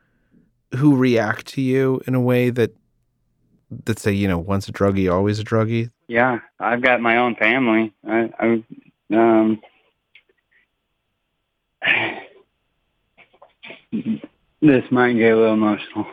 who 0.76 0.96
react 0.96 1.46
to 1.46 1.60
you 1.60 2.00
in 2.06 2.14
a 2.14 2.20
way 2.20 2.50
that 2.50 2.74
that 3.84 3.98
say, 3.98 4.12
you 4.12 4.28
know, 4.28 4.38
once 4.38 4.68
a 4.68 4.72
druggie, 4.72 5.12
always 5.12 5.38
a 5.38 5.44
druggie? 5.44 5.90
Yeah, 6.08 6.40
I've 6.58 6.82
got 6.82 7.00
my 7.00 7.18
own 7.18 7.36
family. 7.36 7.94
I, 8.06 8.30
I 8.38 8.64
um, 9.14 9.60
this 14.62 14.84
might 14.90 15.14
get 15.14 15.32
a 15.32 15.36
little 15.36 15.54
emotional. 15.54 16.06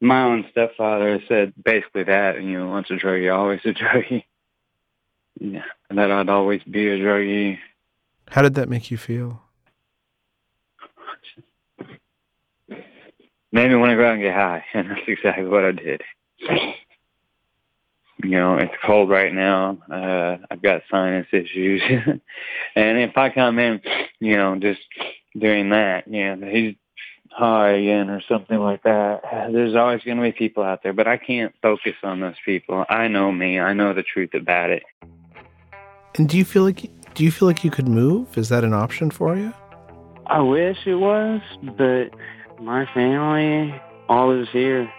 My 0.00 0.24
own 0.24 0.46
stepfather 0.50 1.20
said 1.28 1.52
basically 1.62 2.04
that, 2.04 2.42
you 2.42 2.58
know, 2.58 2.68
once 2.68 2.88
a 2.90 2.94
druggie, 2.94 3.34
always 3.34 3.60
a 3.64 3.68
druggie. 3.72 4.24
Yeah, 5.38 5.64
that 5.90 6.10
I'd 6.10 6.28
always 6.28 6.62
be 6.62 6.88
a 6.88 6.98
druggie. 6.98 7.58
How 8.28 8.42
did 8.42 8.54
that 8.54 8.68
make 8.68 8.90
you 8.90 8.96
feel? 8.96 9.42
Made 13.52 13.70
me 13.70 13.76
want 13.76 13.90
to 13.90 13.96
go 13.96 14.06
out 14.06 14.14
and 14.14 14.22
get 14.22 14.34
high, 14.34 14.64
and 14.74 14.90
that's 14.90 15.00
exactly 15.06 15.46
what 15.46 15.64
I 15.64 15.72
did. 15.72 16.02
You 18.22 18.30
know, 18.30 18.56
it's 18.56 18.74
cold 18.84 19.10
right 19.10 19.32
now. 19.32 19.78
Uh, 19.90 20.38
I've 20.50 20.62
got 20.62 20.82
sinus 20.90 21.26
issues, 21.32 21.82
and 22.76 22.98
if 22.98 23.16
I 23.16 23.30
come 23.30 23.58
in, 23.58 23.80
you 24.20 24.36
know, 24.36 24.56
just 24.56 24.80
doing 25.38 25.70
that, 25.70 26.08
you 26.08 26.36
know, 26.36 26.48
he's 26.48 26.76
high 27.36 27.72
again 27.72 28.08
or 28.08 28.22
something 28.28 28.58
like 28.58 28.82
that. 28.84 29.20
There's 29.52 29.76
always 29.76 30.02
going 30.02 30.16
to 30.16 30.22
be 30.22 30.32
people 30.32 30.62
out 30.62 30.82
there, 30.82 30.92
but 30.92 31.06
I 31.06 31.18
can't 31.18 31.54
focus 31.62 31.94
on 32.02 32.20
those 32.20 32.36
people. 32.44 32.84
I 32.88 33.08
know 33.08 33.30
me. 33.30 33.60
I 33.60 33.74
know 33.74 33.92
the 33.92 34.02
truth 34.02 34.34
about 34.34 34.70
it. 34.70 34.82
And 36.16 36.28
do 36.28 36.38
you 36.38 36.44
feel 36.44 36.62
like 36.62 36.90
do 37.14 37.24
you 37.24 37.30
feel 37.30 37.48
like 37.48 37.64
you 37.64 37.70
could 37.70 37.88
move? 37.88 38.36
Is 38.36 38.48
that 38.48 38.64
an 38.64 38.74
option 38.74 39.10
for 39.10 39.36
you? 39.36 39.52
I 40.26 40.40
wish 40.40 40.78
it 40.86 40.96
was, 40.96 41.40
but 41.62 42.10
my 42.60 42.86
family, 42.94 43.80
all 44.08 44.30
is 44.30 44.48
here. 44.50 44.90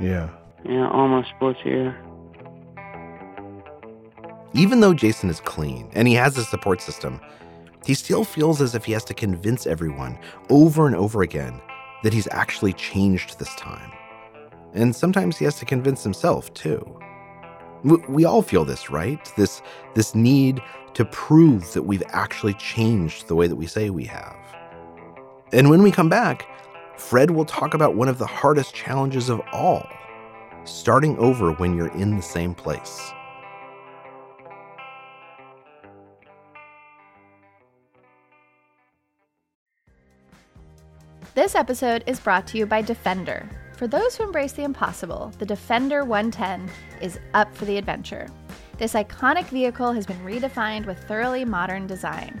Yeah. 0.00 0.30
Yeah, 0.64 0.88
all 0.90 1.08
my 1.08 1.26
sports 1.36 1.60
here. 1.62 1.96
Even 4.52 4.80
though 4.80 4.94
Jason 4.94 5.30
is 5.30 5.40
clean 5.40 5.90
and 5.94 6.08
he 6.08 6.14
has 6.14 6.36
a 6.36 6.44
support 6.44 6.80
system, 6.80 7.20
he 7.84 7.94
still 7.94 8.24
feels 8.24 8.60
as 8.60 8.74
if 8.74 8.84
he 8.84 8.92
has 8.92 9.04
to 9.04 9.14
convince 9.14 9.66
everyone 9.66 10.18
over 10.50 10.86
and 10.86 10.96
over 10.96 11.22
again 11.22 11.60
that 12.02 12.12
he's 12.12 12.28
actually 12.30 12.72
changed 12.72 13.38
this 13.38 13.54
time. 13.56 13.92
And 14.74 14.94
sometimes 14.94 15.36
he 15.36 15.44
has 15.44 15.58
to 15.60 15.64
convince 15.64 16.02
himself 16.02 16.52
too. 16.54 17.00
We 18.08 18.24
all 18.24 18.42
feel 18.42 18.64
this, 18.64 18.90
right? 18.90 19.20
This 19.36 19.62
this 19.94 20.14
need 20.14 20.60
to 20.94 21.04
prove 21.04 21.72
that 21.74 21.82
we've 21.82 22.02
actually 22.08 22.54
changed 22.54 23.28
the 23.28 23.36
way 23.36 23.46
that 23.46 23.56
we 23.56 23.66
say 23.66 23.90
we 23.90 24.04
have. 24.04 24.36
And 25.52 25.70
when 25.70 25.82
we 25.82 25.92
come 25.92 26.08
back, 26.08 26.48
Fred 26.96 27.30
will 27.30 27.44
talk 27.44 27.74
about 27.74 27.94
one 27.94 28.08
of 28.08 28.18
the 28.18 28.26
hardest 28.26 28.74
challenges 28.74 29.28
of 29.28 29.40
all 29.52 29.86
starting 30.64 31.16
over 31.18 31.52
when 31.52 31.76
you're 31.76 31.94
in 31.94 32.16
the 32.16 32.22
same 32.22 32.54
place. 32.54 33.12
This 41.34 41.54
episode 41.54 42.02
is 42.06 42.18
brought 42.18 42.46
to 42.48 42.58
you 42.58 42.66
by 42.66 42.80
Defender. 42.80 43.48
For 43.76 43.86
those 43.86 44.16
who 44.16 44.24
embrace 44.24 44.52
the 44.52 44.64
impossible, 44.64 45.32
the 45.38 45.44
Defender 45.44 46.02
110 46.02 46.70
is 47.02 47.20
up 47.34 47.54
for 47.54 47.66
the 47.66 47.76
adventure. 47.76 48.26
This 48.78 48.94
iconic 48.94 49.44
vehicle 49.44 49.92
has 49.92 50.06
been 50.06 50.18
redefined 50.24 50.86
with 50.86 50.98
thoroughly 51.04 51.44
modern 51.44 51.86
design. 51.86 52.40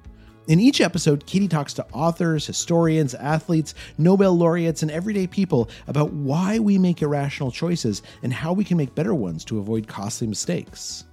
In 0.47 0.59
each 0.59 0.81
episode, 0.81 1.25
Katie 1.27 1.47
talks 1.47 1.73
to 1.73 1.85
authors, 1.93 2.47
historians, 2.47 3.13
athletes, 3.13 3.75
Nobel 3.99 4.35
laureates, 4.35 4.81
and 4.81 4.89
everyday 4.89 5.27
people 5.27 5.69
about 5.87 6.11
why 6.13 6.57
we 6.57 6.79
make 6.79 7.01
irrational 7.01 7.51
choices 7.51 8.01
and 8.23 8.33
how 8.33 8.51
we 8.51 8.63
can 8.63 8.75
make 8.75 8.95
better 8.95 9.13
ones 9.13 9.45
to 9.45 9.59
avoid 9.59 9.87
costly 9.87 10.25
mistakes. 10.27 11.05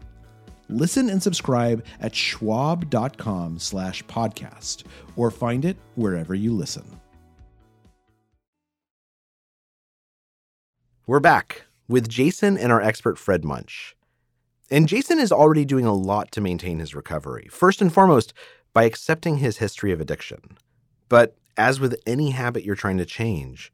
Listen 0.70 1.10
and 1.10 1.22
subscribe 1.22 1.84
at 2.00 2.14
schwab.com 2.14 3.58
slash 3.58 4.02
podcast 4.04 4.84
or 5.16 5.30
find 5.30 5.64
it 5.64 5.76
wherever 5.94 6.34
you 6.34 6.52
listen. 6.52 6.84
We're 11.06 11.20
back 11.20 11.64
with 11.86 12.08
Jason 12.08 12.58
and 12.58 12.70
our 12.72 12.82
expert 12.82 13.18
Fred 13.18 13.42
Muench. 13.44 13.94
And 14.70 14.86
Jason 14.86 15.18
is 15.18 15.32
already 15.32 15.64
doing 15.64 15.86
a 15.86 15.94
lot 15.94 16.30
to 16.32 16.42
maintain 16.42 16.78
his 16.78 16.94
recovery. 16.94 17.48
First 17.50 17.80
and 17.80 17.90
foremost, 17.90 18.34
by 18.72 18.84
accepting 18.84 19.38
his 19.38 19.58
history 19.58 19.92
of 19.92 20.00
addiction. 20.00 20.56
But 21.08 21.36
as 21.58 21.80
with 21.80 22.00
any 22.06 22.30
habit 22.30 22.64
you're 22.64 22.74
trying 22.74 22.98
to 22.98 23.04
change, 23.04 23.72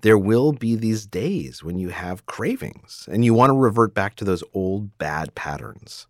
there 0.00 0.18
will 0.18 0.52
be 0.52 0.74
these 0.74 1.06
days 1.06 1.62
when 1.62 1.78
you 1.78 1.90
have 1.90 2.26
cravings 2.26 3.08
and 3.10 3.24
you 3.24 3.34
want 3.34 3.50
to 3.50 3.56
revert 3.56 3.94
back 3.94 4.16
to 4.16 4.24
those 4.24 4.42
old 4.52 4.98
bad 4.98 5.34
patterns. 5.34 6.07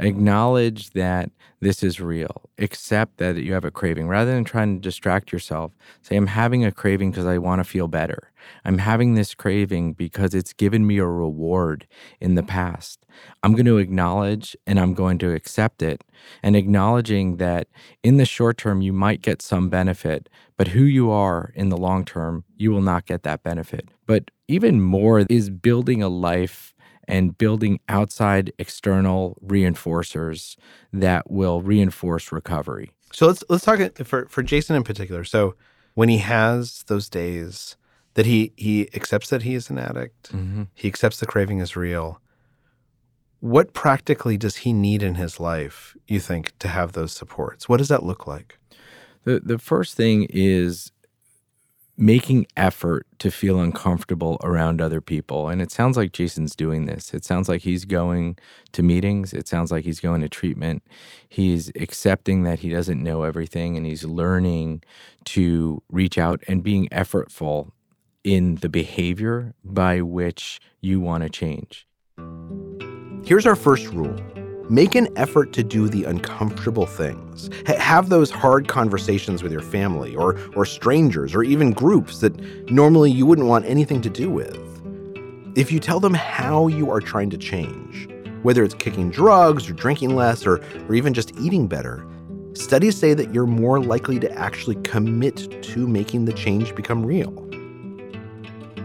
Acknowledge 0.00 0.90
that 0.90 1.30
this 1.60 1.82
is 1.82 2.00
real. 2.00 2.48
Accept 2.58 3.18
that 3.18 3.36
you 3.36 3.52
have 3.52 3.64
a 3.64 3.70
craving 3.70 4.06
rather 4.06 4.32
than 4.32 4.44
trying 4.44 4.76
to 4.76 4.80
distract 4.80 5.32
yourself. 5.32 5.72
Say, 6.02 6.16
I'm 6.16 6.28
having 6.28 6.64
a 6.64 6.70
craving 6.70 7.10
because 7.10 7.26
I 7.26 7.38
want 7.38 7.58
to 7.58 7.64
feel 7.64 7.88
better. 7.88 8.30
I'm 8.64 8.78
having 8.78 9.14
this 9.14 9.34
craving 9.34 9.94
because 9.94 10.34
it's 10.34 10.52
given 10.52 10.86
me 10.86 10.98
a 10.98 11.06
reward 11.06 11.86
in 12.20 12.36
the 12.36 12.44
past. 12.44 13.04
I'm 13.42 13.52
going 13.52 13.66
to 13.66 13.78
acknowledge 13.78 14.56
and 14.66 14.78
I'm 14.78 14.94
going 14.94 15.18
to 15.18 15.32
accept 15.32 15.82
it. 15.82 16.04
And 16.44 16.54
acknowledging 16.54 17.38
that 17.38 17.68
in 18.04 18.16
the 18.18 18.24
short 18.24 18.58
term, 18.58 18.80
you 18.80 18.92
might 18.92 19.20
get 19.20 19.42
some 19.42 19.68
benefit, 19.68 20.28
but 20.56 20.68
who 20.68 20.84
you 20.84 21.10
are 21.10 21.52
in 21.56 21.70
the 21.70 21.76
long 21.76 22.04
term, 22.04 22.44
you 22.56 22.70
will 22.70 22.82
not 22.82 23.06
get 23.06 23.24
that 23.24 23.42
benefit. 23.42 23.88
But 24.06 24.30
even 24.46 24.80
more 24.80 25.20
is 25.28 25.50
building 25.50 26.02
a 26.02 26.08
life 26.08 26.74
and 27.08 27.36
building 27.36 27.80
outside 27.88 28.52
external 28.58 29.36
reinforcers 29.44 30.56
that 30.92 31.30
will 31.30 31.62
reinforce 31.62 32.30
recovery. 32.30 32.90
So 33.12 33.26
let's 33.26 33.42
let's 33.48 33.64
talk 33.64 33.80
for 34.04 34.26
for 34.28 34.42
Jason 34.42 34.76
in 34.76 34.84
particular. 34.84 35.24
So 35.24 35.54
when 35.94 36.08
he 36.10 36.18
has 36.18 36.84
those 36.86 37.08
days 37.08 37.76
that 38.14 38.26
he 38.26 38.52
he 38.56 38.88
accepts 38.94 39.30
that 39.30 39.42
he 39.42 39.54
is 39.54 39.70
an 39.70 39.78
addict, 39.78 40.30
Mm-hmm. 40.32 40.64
he 40.74 40.86
accepts 40.88 41.18
the 41.18 41.26
craving 41.26 41.58
is 41.58 41.74
real. 41.74 42.20
What 43.40 43.72
practically 43.72 44.36
does 44.36 44.56
he 44.56 44.72
need 44.72 45.02
in 45.02 45.14
his 45.14 45.38
life, 45.38 45.96
you 46.08 46.18
think, 46.20 46.58
to 46.58 46.68
have 46.68 46.92
those 46.92 47.12
supports? 47.12 47.68
What 47.68 47.76
does 47.78 47.88
that 47.88 48.02
look 48.02 48.26
like? 48.26 48.58
The 49.24 49.40
the 49.40 49.58
first 49.58 49.94
thing 49.96 50.26
is 50.30 50.92
making 52.00 52.46
effort 52.56 53.06
to 53.18 53.28
feel 53.28 53.58
uncomfortable 53.58 54.38
around 54.44 54.80
other 54.80 55.00
people. 55.00 55.48
And 55.48 55.60
it 55.60 55.72
sounds 55.72 55.96
like 55.96 56.12
Jason's 56.12 56.54
doing 56.54 56.86
this. 56.86 57.12
It 57.12 57.24
sounds 57.24 57.48
like 57.48 57.62
he's 57.62 57.84
going 57.84 58.38
to 58.72 58.84
meetings. 58.84 59.34
It 59.34 59.48
sounds 59.48 59.72
like 59.72 59.84
he's 59.84 59.98
going 59.98 60.20
to 60.20 60.28
treatment. 60.28 60.84
He's 61.28 61.72
accepting 61.74 62.44
that 62.44 62.60
he 62.60 62.68
doesn't 62.68 63.02
know 63.02 63.24
everything 63.24 63.76
and 63.76 63.84
he's 63.84 64.04
learning 64.04 64.84
to 65.24 65.82
reach 65.90 66.16
out 66.16 66.40
and 66.46 66.62
being 66.62 66.88
effortful 66.90 67.72
in 68.22 68.56
the 68.56 68.68
behavior 68.68 69.54
by 69.64 70.00
which 70.00 70.60
you 70.80 71.00
want 71.00 71.24
to 71.24 71.28
change. 71.28 71.84
Here's 73.24 73.44
our 73.44 73.56
first 73.56 73.88
rule 73.88 74.16
make 74.70 74.94
an 74.94 75.08
effort 75.16 75.52
to 75.54 75.62
do 75.62 75.88
the 75.88 76.04
uncomfortable 76.04 76.86
things. 76.86 77.50
Have 77.66 78.08
those 78.08 78.30
hard 78.30 78.68
conversations 78.68 79.42
with 79.42 79.52
your 79.52 79.62
family 79.62 80.14
or, 80.14 80.38
or 80.54 80.66
strangers 80.66 81.34
or 81.34 81.42
even 81.42 81.72
groups 81.72 82.20
that 82.20 82.38
normally 82.70 83.10
you 83.10 83.26
wouldn't 83.26 83.48
want 83.48 83.64
anything 83.64 84.00
to 84.02 84.10
do 84.10 84.30
with. 84.30 84.56
If 85.56 85.72
you 85.72 85.80
tell 85.80 86.00
them 86.00 86.14
how 86.14 86.68
you 86.68 86.90
are 86.90 87.00
trying 87.00 87.30
to 87.30 87.38
change, 87.38 88.08
whether 88.42 88.62
it's 88.62 88.74
kicking 88.74 89.10
drugs 89.10 89.68
or 89.68 89.72
drinking 89.72 90.14
less 90.14 90.46
or, 90.46 90.60
or 90.88 90.94
even 90.94 91.14
just 91.14 91.36
eating 91.38 91.66
better, 91.66 92.06
studies 92.52 92.96
say 92.96 93.14
that 93.14 93.32
you're 93.34 93.46
more 93.46 93.80
likely 93.80 94.20
to 94.20 94.30
actually 94.32 94.76
commit 94.82 95.62
to 95.62 95.88
making 95.88 96.26
the 96.26 96.32
change 96.32 96.74
become 96.74 97.04
real. 97.04 97.47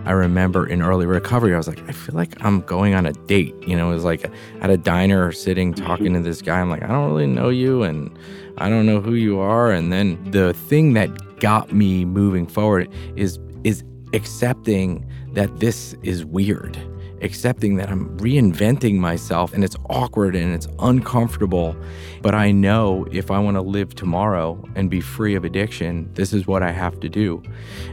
I 0.05 0.12
remember 0.12 0.67
in 0.67 0.81
early 0.81 1.05
recovery, 1.05 1.53
I 1.53 1.57
was 1.57 1.67
like, 1.67 1.88
I 1.88 1.93
feel 1.93 2.15
like 2.15 2.43
I'm 2.43 2.62
going 2.62 2.93
on 2.93 3.05
a 3.05 3.13
date. 3.13 3.55
You 3.65 3.77
know, 3.77 3.91
it 3.91 3.93
was 3.93 4.03
like 4.03 4.29
at 4.62 4.69
a 4.69 4.77
diner 4.77 5.31
sitting 5.31 5.74
mm-hmm. 5.74 5.86
talking 5.86 6.13
to 6.13 6.19
this 6.19 6.41
guy. 6.41 6.60
I'm 6.60 6.69
like, 6.69 6.83
I 6.83 6.88
don't 6.88 7.10
really 7.10 7.27
know 7.27 7.50
you 7.50 7.83
and 7.83 8.17
I 8.57 8.69
don't 8.69 8.86
know 8.86 9.00
who 9.00 9.13
you 9.13 9.39
are. 9.39 9.72
And 9.72 9.91
then 9.91 10.31
the 10.31 10.53
thing 10.53 10.93
that 10.93 11.39
got 11.39 11.72
me 11.74 12.05
moving 12.05 12.48
forward 12.48 12.89
is 13.15 13.39
is 13.63 13.83
accepting 14.13 15.05
that 15.33 15.60
this 15.60 15.95
is 16.03 16.25
weird. 16.25 16.77
Accepting 17.22 17.77
that 17.77 17.89
I'm 17.89 18.17
reinventing 18.17 18.95
myself 18.95 19.53
and 19.53 19.63
it's 19.63 19.77
awkward 19.89 20.36
and 20.36 20.53
it's 20.53 20.67
uncomfortable. 20.79 21.75
But 22.22 22.36
I 22.36 22.51
know 22.51 23.07
if 23.12 23.31
I 23.31 23.39
want 23.39 23.55
to 23.55 23.62
live 23.62 23.95
tomorrow 23.95 24.62
and 24.75 24.89
be 24.89 25.00
free 25.00 25.33
of 25.36 25.45
addiction, 25.45 26.10
this 26.13 26.33
is 26.33 26.45
what 26.45 26.62
I 26.62 26.72
have 26.72 27.00
to 27.00 27.07
do. 27.07 27.41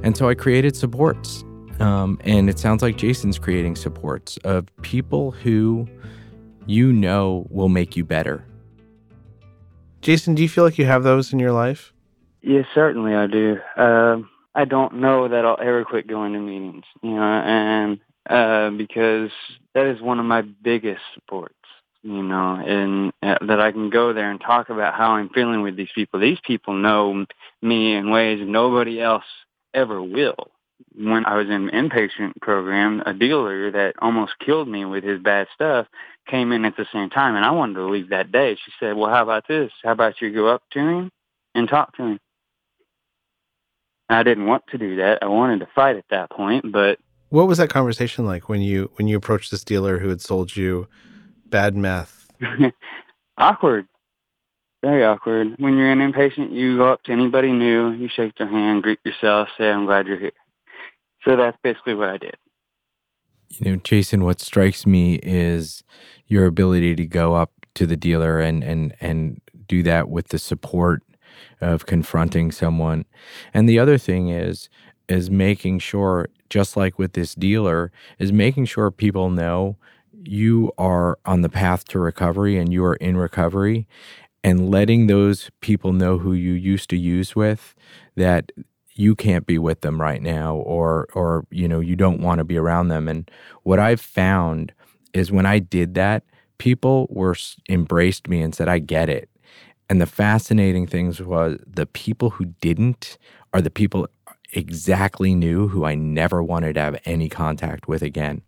And 0.02 0.16
so 0.16 0.28
I 0.28 0.34
created 0.34 0.74
supports. 0.74 1.44
Um, 1.80 2.18
and 2.24 2.50
it 2.50 2.58
sounds 2.58 2.82
like 2.82 2.96
Jason's 2.96 3.38
creating 3.38 3.74
supports 3.74 4.36
of 4.44 4.66
people 4.82 5.30
who 5.30 5.88
you 6.66 6.92
know 6.92 7.46
will 7.50 7.70
make 7.70 7.96
you 7.96 8.04
better. 8.04 8.44
Jason, 10.02 10.34
do 10.34 10.42
you 10.42 10.48
feel 10.48 10.64
like 10.64 10.78
you 10.78 10.86
have 10.86 11.02
those 11.02 11.32
in 11.32 11.38
your 11.38 11.52
life? 11.52 11.92
Yes, 12.42 12.66
certainly 12.74 13.14
I 13.14 13.26
do. 13.26 13.58
Um, 13.76 14.30
I 14.54 14.64
don't 14.64 14.94
know 14.94 15.28
that 15.28 15.44
I'll 15.44 15.58
ever 15.60 15.84
quit 15.84 16.06
going 16.06 16.32
to 16.32 16.38
meetings, 16.38 16.84
you 17.02 17.10
know, 17.10 17.22
and 17.22 18.00
uh, 18.28 18.70
because 18.70 19.30
that 19.74 19.86
is 19.86 20.00
one 20.00 20.18
of 20.18 20.26
my 20.26 20.42
biggest 20.42 21.02
supports, 21.14 21.54
you 22.02 22.22
know, 22.22 22.54
and 22.54 23.12
uh, 23.22 23.44
that 23.46 23.60
I 23.60 23.72
can 23.72 23.90
go 23.90 24.12
there 24.12 24.30
and 24.30 24.40
talk 24.40 24.70
about 24.70 24.94
how 24.94 25.12
I'm 25.12 25.28
feeling 25.30 25.62
with 25.62 25.76
these 25.76 25.90
people. 25.94 26.18
These 26.18 26.40
people 26.46 26.74
know 26.74 27.26
me 27.62 27.94
in 27.94 28.10
ways 28.10 28.40
nobody 28.42 29.00
else 29.00 29.24
ever 29.74 30.02
will. 30.02 30.50
When 30.94 31.24
I 31.24 31.36
was 31.36 31.48
in 31.48 31.70
inpatient 31.70 32.32
program, 32.40 33.02
a 33.06 33.12
dealer 33.12 33.70
that 33.70 33.94
almost 34.00 34.32
killed 34.44 34.68
me 34.68 34.84
with 34.84 35.04
his 35.04 35.20
bad 35.20 35.46
stuff 35.54 35.86
came 36.28 36.52
in 36.52 36.64
at 36.64 36.76
the 36.76 36.86
same 36.92 37.10
time, 37.10 37.36
and 37.36 37.44
I 37.44 37.50
wanted 37.50 37.74
to 37.74 37.84
leave 37.86 38.10
that 38.10 38.30
day. 38.32 38.54
She 38.54 38.72
said, 38.78 38.96
"Well, 38.96 39.10
how 39.10 39.22
about 39.22 39.48
this? 39.48 39.72
How 39.82 39.92
about 39.92 40.20
you 40.20 40.32
go 40.32 40.48
up 40.48 40.62
to 40.72 40.78
him 40.78 41.10
and 41.54 41.68
talk 41.68 41.96
to 41.96 42.02
him?" 42.02 42.20
I 44.08 44.22
didn't 44.22 44.46
want 44.46 44.64
to 44.68 44.78
do 44.78 44.96
that. 44.96 45.22
I 45.22 45.26
wanted 45.26 45.60
to 45.60 45.68
fight 45.74 45.96
at 45.96 46.04
that 46.10 46.30
point, 46.30 46.72
but 46.72 46.98
What 47.28 47.46
was 47.46 47.58
that 47.58 47.70
conversation 47.70 48.26
like 48.26 48.48
when 48.48 48.60
you 48.60 48.90
when 48.96 49.06
you 49.06 49.16
approached 49.16 49.50
this 49.50 49.64
dealer 49.64 49.98
who 49.98 50.08
had 50.08 50.20
sold 50.20 50.56
you 50.56 50.88
bad 51.46 51.76
meth? 51.76 52.28
awkward. 53.38 53.86
Very 54.82 55.04
awkward. 55.04 55.54
When 55.58 55.76
you're 55.76 55.92
an 55.92 55.98
inpatient, 56.00 56.52
you 56.52 56.78
go 56.78 56.90
up 56.92 57.02
to 57.04 57.12
anybody 57.12 57.52
new, 57.52 57.90
you 57.92 58.08
shake 58.08 58.36
their 58.36 58.48
hand, 58.48 58.82
greet 58.82 58.98
yourself, 59.04 59.48
say, 59.58 59.70
I'm 59.70 59.84
glad 59.84 60.06
you're 60.06 60.18
here. 60.18 60.32
So 61.24 61.36
that's 61.36 61.56
basically 61.62 61.94
what 61.94 62.08
I 62.08 62.16
did. 62.16 62.36
You 63.50 63.72
know, 63.72 63.76
Jason, 63.76 64.24
what 64.24 64.40
strikes 64.40 64.86
me 64.86 65.16
is 65.22 65.82
your 66.26 66.46
ability 66.46 66.94
to 66.96 67.06
go 67.06 67.34
up 67.34 67.52
to 67.74 67.86
the 67.86 67.96
dealer 67.96 68.40
and 68.40 68.62
and 68.62 68.94
and 69.00 69.40
do 69.66 69.82
that 69.82 70.08
with 70.08 70.28
the 70.28 70.38
support 70.38 71.02
of 71.60 71.86
confronting 71.86 72.52
someone. 72.52 73.04
And 73.52 73.68
the 73.68 73.78
other 73.78 73.98
thing 73.98 74.28
is 74.28 74.68
is 75.08 75.30
making 75.30 75.80
sure 75.80 76.28
just 76.48 76.76
like 76.76 76.98
with 76.98 77.14
this 77.14 77.34
dealer 77.34 77.90
is 78.18 78.32
making 78.32 78.64
sure 78.64 78.90
people 78.90 79.30
know 79.30 79.76
you 80.24 80.70
are 80.78 81.18
on 81.24 81.40
the 81.42 81.48
path 81.48 81.84
to 81.84 81.98
recovery 81.98 82.56
and 82.56 82.72
you 82.72 82.84
are 82.84 82.96
in 82.96 83.16
recovery 83.16 83.88
and 84.42 84.70
letting 84.70 85.06
those 85.06 85.50
people 85.60 85.92
know 85.92 86.18
who 86.18 86.32
you 86.32 86.52
used 86.52 86.88
to 86.90 86.96
use 86.96 87.34
with 87.34 87.74
that 88.16 88.52
you 89.00 89.16
can't 89.16 89.46
be 89.46 89.58
with 89.58 89.80
them 89.80 89.98
right 90.00 90.20
now 90.20 90.56
or 90.56 91.08
or 91.14 91.46
you 91.50 91.66
know 91.66 91.80
you 91.80 91.96
don't 91.96 92.20
want 92.20 92.38
to 92.38 92.44
be 92.44 92.58
around 92.58 92.88
them. 92.88 93.08
And 93.08 93.28
what 93.62 93.78
i've 93.78 94.00
found 94.00 94.72
is 95.14 95.32
when 95.32 95.46
i 95.46 95.58
did 95.58 95.94
that 95.94 96.22
people 96.58 97.06
were 97.10 97.34
embraced 97.68 98.28
me 98.28 98.42
and 98.42 98.54
said 98.54 98.68
i 98.68 98.78
get 98.78 99.08
it. 99.08 99.28
And 99.88 100.00
the 100.00 100.06
fascinating 100.06 100.86
things 100.86 101.20
was 101.20 101.58
the 101.66 101.86
people 101.86 102.30
who 102.30 102.44
didn't 102.60 103.16
are 103.54 103.62
the 103.62 103.70
people 103.70 104.06
exactly 104.52 105.34
knew 105.34 105.68
who 105.68 105.84
i 105.84 105.94
never 105.94 106.42
wanted 106.42 106.74
to 106.74 106.80
have 106.80 107.00
any 107.06 107.28
contact 107.28 107.88
with 107.88 108.02
again. 108.02 108.42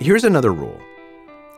Here's 0.00 0.24
another 0.24 0.52
rule. 0.52 0.80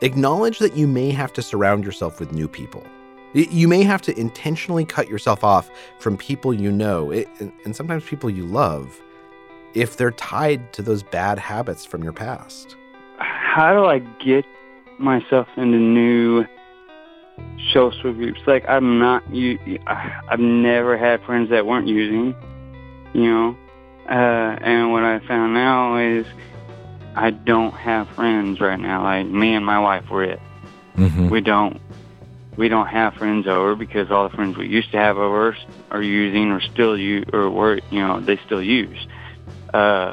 Acknowledge 0.02 0.58
that 0.60 0.76
you 0.76 0.86
may 0.86 1.10
have 1.10 1.32
to 1.32 1.42
surround 1.42 1.84
yourself 1.84 2.20
with 2.20 2.30
new 2.30 2.46
people. 2.46 2.86
You 3.34 3.68
may 3.68 3.82
have 3.82 4.02
to 4.02 4.18
intentionally 4.18 4.84
cut 4.84 5.08
yourself 5.08 5.44
off 5.44 5.70
from 5.98 6.16
people 6.16 6.54
you 6.54 6.72
know, 6.72 7.10
and 7.12 7.76
sometimes 7.76 8.04
people 8.04 8.30
you 8.30 8.44
love, 8.44 9.00
if 9.74 9.96
they're 9.96 10.10
tied 10.12 10.72
to 10.72 10.82
those 10.82 11.02
bad 11.02 11.38
habits 11.38 11.84
from 11.84 12.02
your 12.02 12.12
past. 12.12 12.76
How 13.18 13.74
do 13.74 13.84
I 13.84 13.98
get 14.24 14.44
myself 14.98 15.46
into 15.56 15.78
new 15.78 16.46
social 17.72 18.12
groups? 18.12 18.40
Like 18.46 18.66
I'm 18.68 18.98
not, 18.98 19.22
you, 19.34 19.58
I've 19.86 20.40
never 20.40 20.96
had 20.96 21.22
friends 21.24 21.50
that 21.50 21.66
weren't 21.66 21.86
using, 21.86 22.34
you 23.12 23.24
know, 23.24 23.56
uh, 24.08 24.56
and 24.62 24.90
what 24.90 25.02
I 25.04 25.18
found 25.26 25.52
now 25.52 25.98
is 25.98 26.26
I 27.14 27.30
don't 27.30 27.74
have 27.74 28.08
friends 28.10 28.60
right 28.60 28.80
now. 28.80 29.02
Like 29.02 29.26
me 29.26 29.54
and 29.54 29.66
my 29.66 29.78
wife, 29.78 30.04
we're 30.10 30.24
it. 30.24 30.40
mm-hmm. 30.96 31.28
We 31.28 31.40
don't 31.42 31.80
we 32.58 32.68
don't 32.68 32.88
have 32.88 33.14
friends 33.14 33.46
over 33.46 33.74
because 33.76 34.10
all 34.10 34.28
the 34.28 34.34
friends 34.34 34.56
we 34.58 34.66
used 34.66 34.90
to 34.90 34.98
have 34.98 35.16
over 35.16 35.56
are 35.92 36.02
using 36.02 36.50
or 36.50 36.60
still 36.60 36.98
use 36.98 37.24
or 37.32 37.48
were 37.48 37.80
you 37.90 38.00
know 38.00 38.20
they 38.20 38.36
still 38.44 38.62
use. 38.62 38.98
Uh, 39.72 40.12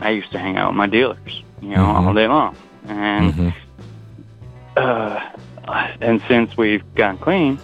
I 0.00 0.10
used 0.10 0.32
to 0.32 0.38
hang 0.38 0.56
out 0.56 0.70
with 0.70 0.76
my 0.76 0.86
dealers, 0.88 1.42
you 1.60 1.68
know, 1.68 1.84
Mhm. 1.84 2.06
all 2.06 2.14
day 2.14 2.26
long, 2.26 2.56
and 2.88 3.32
Mm-hmm. 3.34 3.48
uh, 4.76 5.20
and 6.00 6.20
since 6.26 6.56
we've 6.56 6.82
gotten 6.94 7.18
clean 7.18 7.58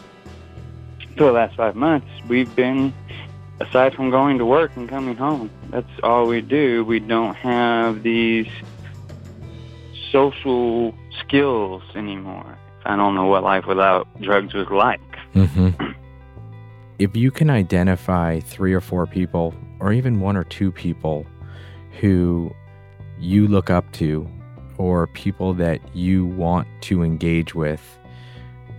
for 1.17 1.25
the 1.25 1.33
last 1.33 1.57
five 1.57 1.75
months, 1.75 2.07
we've 2.29 2.55
been 2.55 2.93
aside 3.61 3.95
from 3.95 4.11
going 4.11 4.39
to 4.39 4.45
work 4.47 4.71
and 4.77 4.89
coming 4.89 5.17
home. 5.17 5.51
That's 5.71 5.91
all 6.03 6.27
we 6.27 6.41
do. 6.43 6.85
We 6.85 7.01
don't 7.01 7.35
have 7.37 8.03
these 8.03 8.49
social 10.13 10.95
skills 11.21 11.83
anymore. 11.95 12.57
I 12.85 12.97
don't 12.97 13.15
know 13.15 13.27
what 13.27 13.43
life 13.43 13.67
without 13.67 14.09
drugs 14.21 14.55
was 14.55 14.69
like. 14.71 15.01
Mm-hmm. 15.35 15.93
if 16.99 17.17
you 17.17 17.31
can 17.31 17.49
identify 17.49 18.41
three 18.41 18.75
or 18.75 18.81
four 18.81 19.07
people, 19.07 19.55
or 19.79 19.93
even 19.93 20.21
one 20.21 20.37
or 20.37 20.45
two 20.45 20.73
people 20.73 21.25
who 22.01 22.55
you 23.19 23.47
look 23.49 23.71
up 23.71 23.91
to, 23.93 24.29
or 24.77 25.07
people 25.09 25.55
that 25.55 25.81
you 25.95 26.27
want 26.27 26.67
to 26.83 27.03
engage 27.03 27.55
with, 27.55 27.99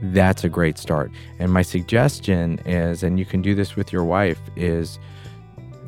that's 0.03 0.43
a 0.43 0.49
great 0.49 0.77
start. 0.77 1.11
And 1.39 1.51
my 1.51 1.61
suggestion 1.61 2.59
is, 2.65 3.01
and 3.01 3.17
you 3.17 3.25
can 3.25 3.41
do 3.41 3.55
this 3.55 3.75
with 3.75 3.93
your 3.93 4.03
wife, 4.03 4.39
is 4.55 4.99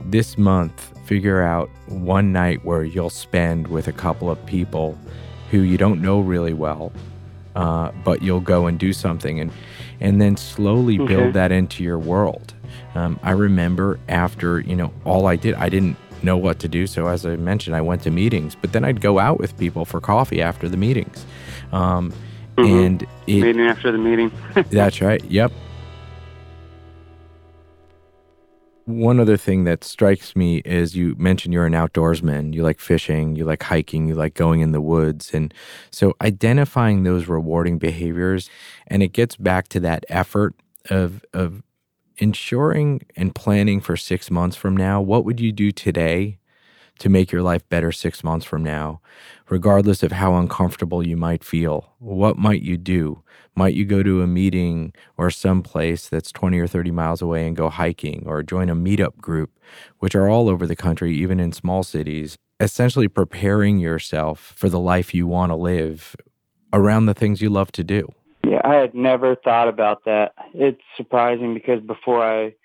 this 0.05 0.37
month, 0.37 0.91
figure 1.05 1.41
out 1.41 1.69
one 1.87 2.31
night 2.31 2.63
where 2.63 2.83
you'll 2.83 3.09
spend 3.09 3.67
with 3.67 3.87
a 3.87 3.93
couple 3.93 4.29
of 4.29 4.43
people 4.45 4.97
who 5.51 5.59
you 5.61 5.77
don't 5.77 6.01
know 6.01 6.19
really 6.19 6.53
well, 6.53 6.91
uh, 7.55 7.91
but 8.03 8.21
you'll 8.21 8.39
go 8.39 8.67
and 8.67 8.77
do 8.79 8.93
something 8.93 9.39
and 9.39 9.51
and 9.99 10.19
then 10.21 10.35
slowly 10.37 10.99
Okay. 10.99 11.13
build 11.15 11.33
that 11.33 11.51
into 11.51 11.83
your 11.83 11.97
world. 11.99 12.53
Um, 12.95 13.19
I 13.23 13.31
remember 13.31 13.99
after, 14.09 14.59
you 14.59 14.75
know, 14.75 14.91
all 15.05 15.27
I 15.27 15.35
did, 15.37 15.53
I 15.55 15.69
didn't 15.69 15.95
know 16.23 16.35
what 16.37 16.59
to 16.59 16.67
do. 16.67 16.87
So, 16.87 17.07
as 17.07 17.25
I 17.25 17.35
mentioned, 17.37 17.75
I 17.75 17.81
went 17.81 18.01
to 18.03 18.11
meetings, 18.11 18.55
but 18.59 18.73
then 18.73 18.83
I'd 18.83 18.99
go 19.01 19.19
out 19.19 19.39
with 19.39 19.57
people 19.57 19.85
for 19.85 20.01
coffee 20.01 20.41
after 20.41 20.67
the 20.67 20.77
meetings. 20.77 21.25
Um, 21.71 22.11
Mhm. 22.57 22.85
And 22.85 23.01
it, 23.25 23.41
Meeting 23.41 23.61
after 23.61 23.91
the 23.91 23.97
meeting. 23.97 24.31
that's 24.69 25.01
right. 25.01 25.23
Yep. 25.25 25.51
One 28.85 29.19
other 29.19 29.37
thing 29.37 29.63
that 29.63 29.85
strikes 29.85 30.35
me 30.35 30.57
is 30.65 30.93
you 30.93 31.15
mentioned 31.17 31.53
you're 31.53 31.65
an 31.65 31.73
outdoorsman. 31.73 32.53
You 32.53 32.63
like 32.63 32.79
fishing, 32.81 33.35
you 33.35 33.45
like 33.45 33.63
hiking, 33.63 34.07
you 34.07 34.15
like 34.15 34.33
going 34.33 34.59
in 34.59 34.73
the 34.73 34.81
woods. 34.81 35.33
And 35.33 35.53
so 35.89 36.15
identifying 36.21 37.03
those 37.03 37.27
rewarding 37.27 37.77
behaviors, 37.77 38.49
and 38.87 39.01
it 39.01 39.13
gets 39.13 39.37
back 39.37 39.69
to 39.69 39.79
that 39.81 40.03
effort 40.09 40.53
of, 40.89 41.23
of 41.33 41.63
ensuring 42.17 43.03
and 43.15 43.33
planning 43.33 43.79
for 43.79 43.95
six 43.95 44.29
months 44.29 44.57
from 44.57 44.75
now. 44.75 45.01
What 45.01 45.23
would 45.23 45.39
you 45.39 45.53
do 45.53 45.71
today 45.71 46.39
to 46.99 47.09
make 47.09 47.31
your 47.31 47.41
life 47.41 47.67
better 47.69 47.91
six 47.91 48.23
months 48.23 48.45
from 48.45 48.63
now, 48.63 49.01
regardless 49.49 50.03
of 50.03 50.11
how 50.11 50.35
uncomfortable 50.35 51.05
you 51.05 51.17
might 51.17 51.43
feel? 51.43 51.93
What 51.99 52.37
might 52.37 52.61
you 52.61 52.77
do? 52.77 53.23
Might 53.55 53.73
you 53.73 53.85
go 53.85 54.03
to 54.03 54.21
a 54.21 54.27
meeting 54.27 54.93
or 55.17 55.29
some 55.29 55.61
place 55.61 56.07
that's 56.07 56.31
20 56.31 56.59
or 56.59 56.67
30 56.67 56.91
miles 56.91 57.21
away 57.21 57.45
and 57.47 57.55
go 57.55 57.69
hiking 57.69 58.23
or 58.25 58.41
join 58.41 58.69
a 58.69 58.75
meetup 58.75 59.17
group, 59.17 59.51
which 59.99 60.15
are 60.15 60.29
all 60.29 60.49
over 60.49 60.65
the 60.65 60.75
country, 60.75 61.13
even 61.15 61.39
in 61.39 61.51
small 61.51 61.83
cities, 61.83 62.35
essentially 62.59 63.07
preparing 63.07 63.79
yourself 63.79 64.53
for 64.55 64.69
the 64.69 64.79
life 64.79 65.13
you 65.13 65.27
want 65.27 65.51
to 65.51 65.55
live 65.55 66.15
around 66.71 67.05
the 67.05 67.13
things 67.13 67.41
you 67.41 67.49
love 67.49 67.71
to 67.73 67.83
do? 67.83 68.11
Yeah, 68.45 68.61
I 68.63 68.75
had 68.75 68.93
never 68.93 69.35
thought 69.35 69.67
about 69.67 70.05
that. 70.05 70.33
It's 70.53 70.81
surprising 70.97 71.53
because 71.53 71.81
before 71.81 72.23
I 72.23 72.55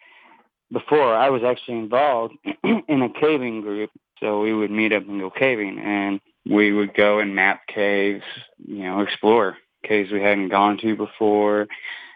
before 0.72 1.14
I 1.14 1.30
was 1.30 1.42
actually 1.42 1.78
involved 1.78 2.34
in 2.64 3.02
a 3.02 3.08
caving 3.20 3.62
group. 3.62 3.90
So 4.20 4.40
we 4.40 4.52
would 4.52 4.70
meet 4.70 4.92
up 4.92 5.06
and 5.08 5.20
go 5.20 5.30
caving 5.30 5.78
and 5.78 6.20
we 6.48 6.72
would 6.72 6.94
go 6.94 7.18
and 7.18 7.34
map 7.34 7.66
caves, 7.66 8.24
you 8.58 8.84
know, 8.84 9.00
explore 9.00 9.56
caves 9.84 10.10
we 10.10 10.20
hadn't 10.20 10.48
gone 10.48 10.78
to 10.78 10.96
before. 10.96 11.66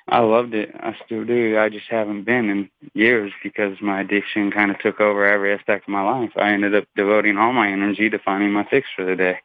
I 0.09 0.19
loved 0.19 0.55
it. 0.55 0.75
I 0.75 0.97
still 1.05 1.25
do. 1.25 1.59
I 1.59 1.69
just 1.69 1.87
haven't 1.89 2.25
been 2.25 2.51
in 2.51 2.71
years 2.93 3.33
because 3.43 3.81
my 3.81 4.01
addiction 4.01 4.51
kind 4.51 4.71
of 4.71 4.79
took 4.81 5.01
over 5.01 5.25
every 5.25 5.55
aspect 5.55 5.85
of 5.87 5.93
my 5.93 6.03
life. 6.03 6.33
I 6.37 6.53
ended 6.53 6.75
up 6.75 6.85
devoting 6.97 7.39
all 7.39 7.53
my 7.53 7.71
energy 7.71 8.11
to 8.11 8.19
finding 8.19 8.51
my 8.51 8.65
fix 8.65 8.89
for 8.97 9.05
the 9.05 9.15
day. 9.15 9.39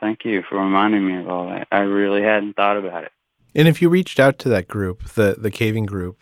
Thank 0.00 0.24
you 0.24 0.42
for 0.48 0.58
reminding 0.58 1.06
me 1.06 1.18
of 1.18 1.28
all 1.28 1.48
that. 1.48 1.66
I 1.72 1.80
really 1.80 2.22
hadn't 2.22 2.54
thought 2.54 2.76
about 2.76 3.04
it. 3.04 3.12
And 3.54 3.66
if 3.68 3.80
you 3.80 3.88
reached 3.88 4.20
out 4.20 4.38
to 4.40 4.48
that 4.50 4.68
group, 4.68 5.04
the 5.10 5.36
the 5.38 5.50
caving 5.50 5.86
group, 5.86 6.20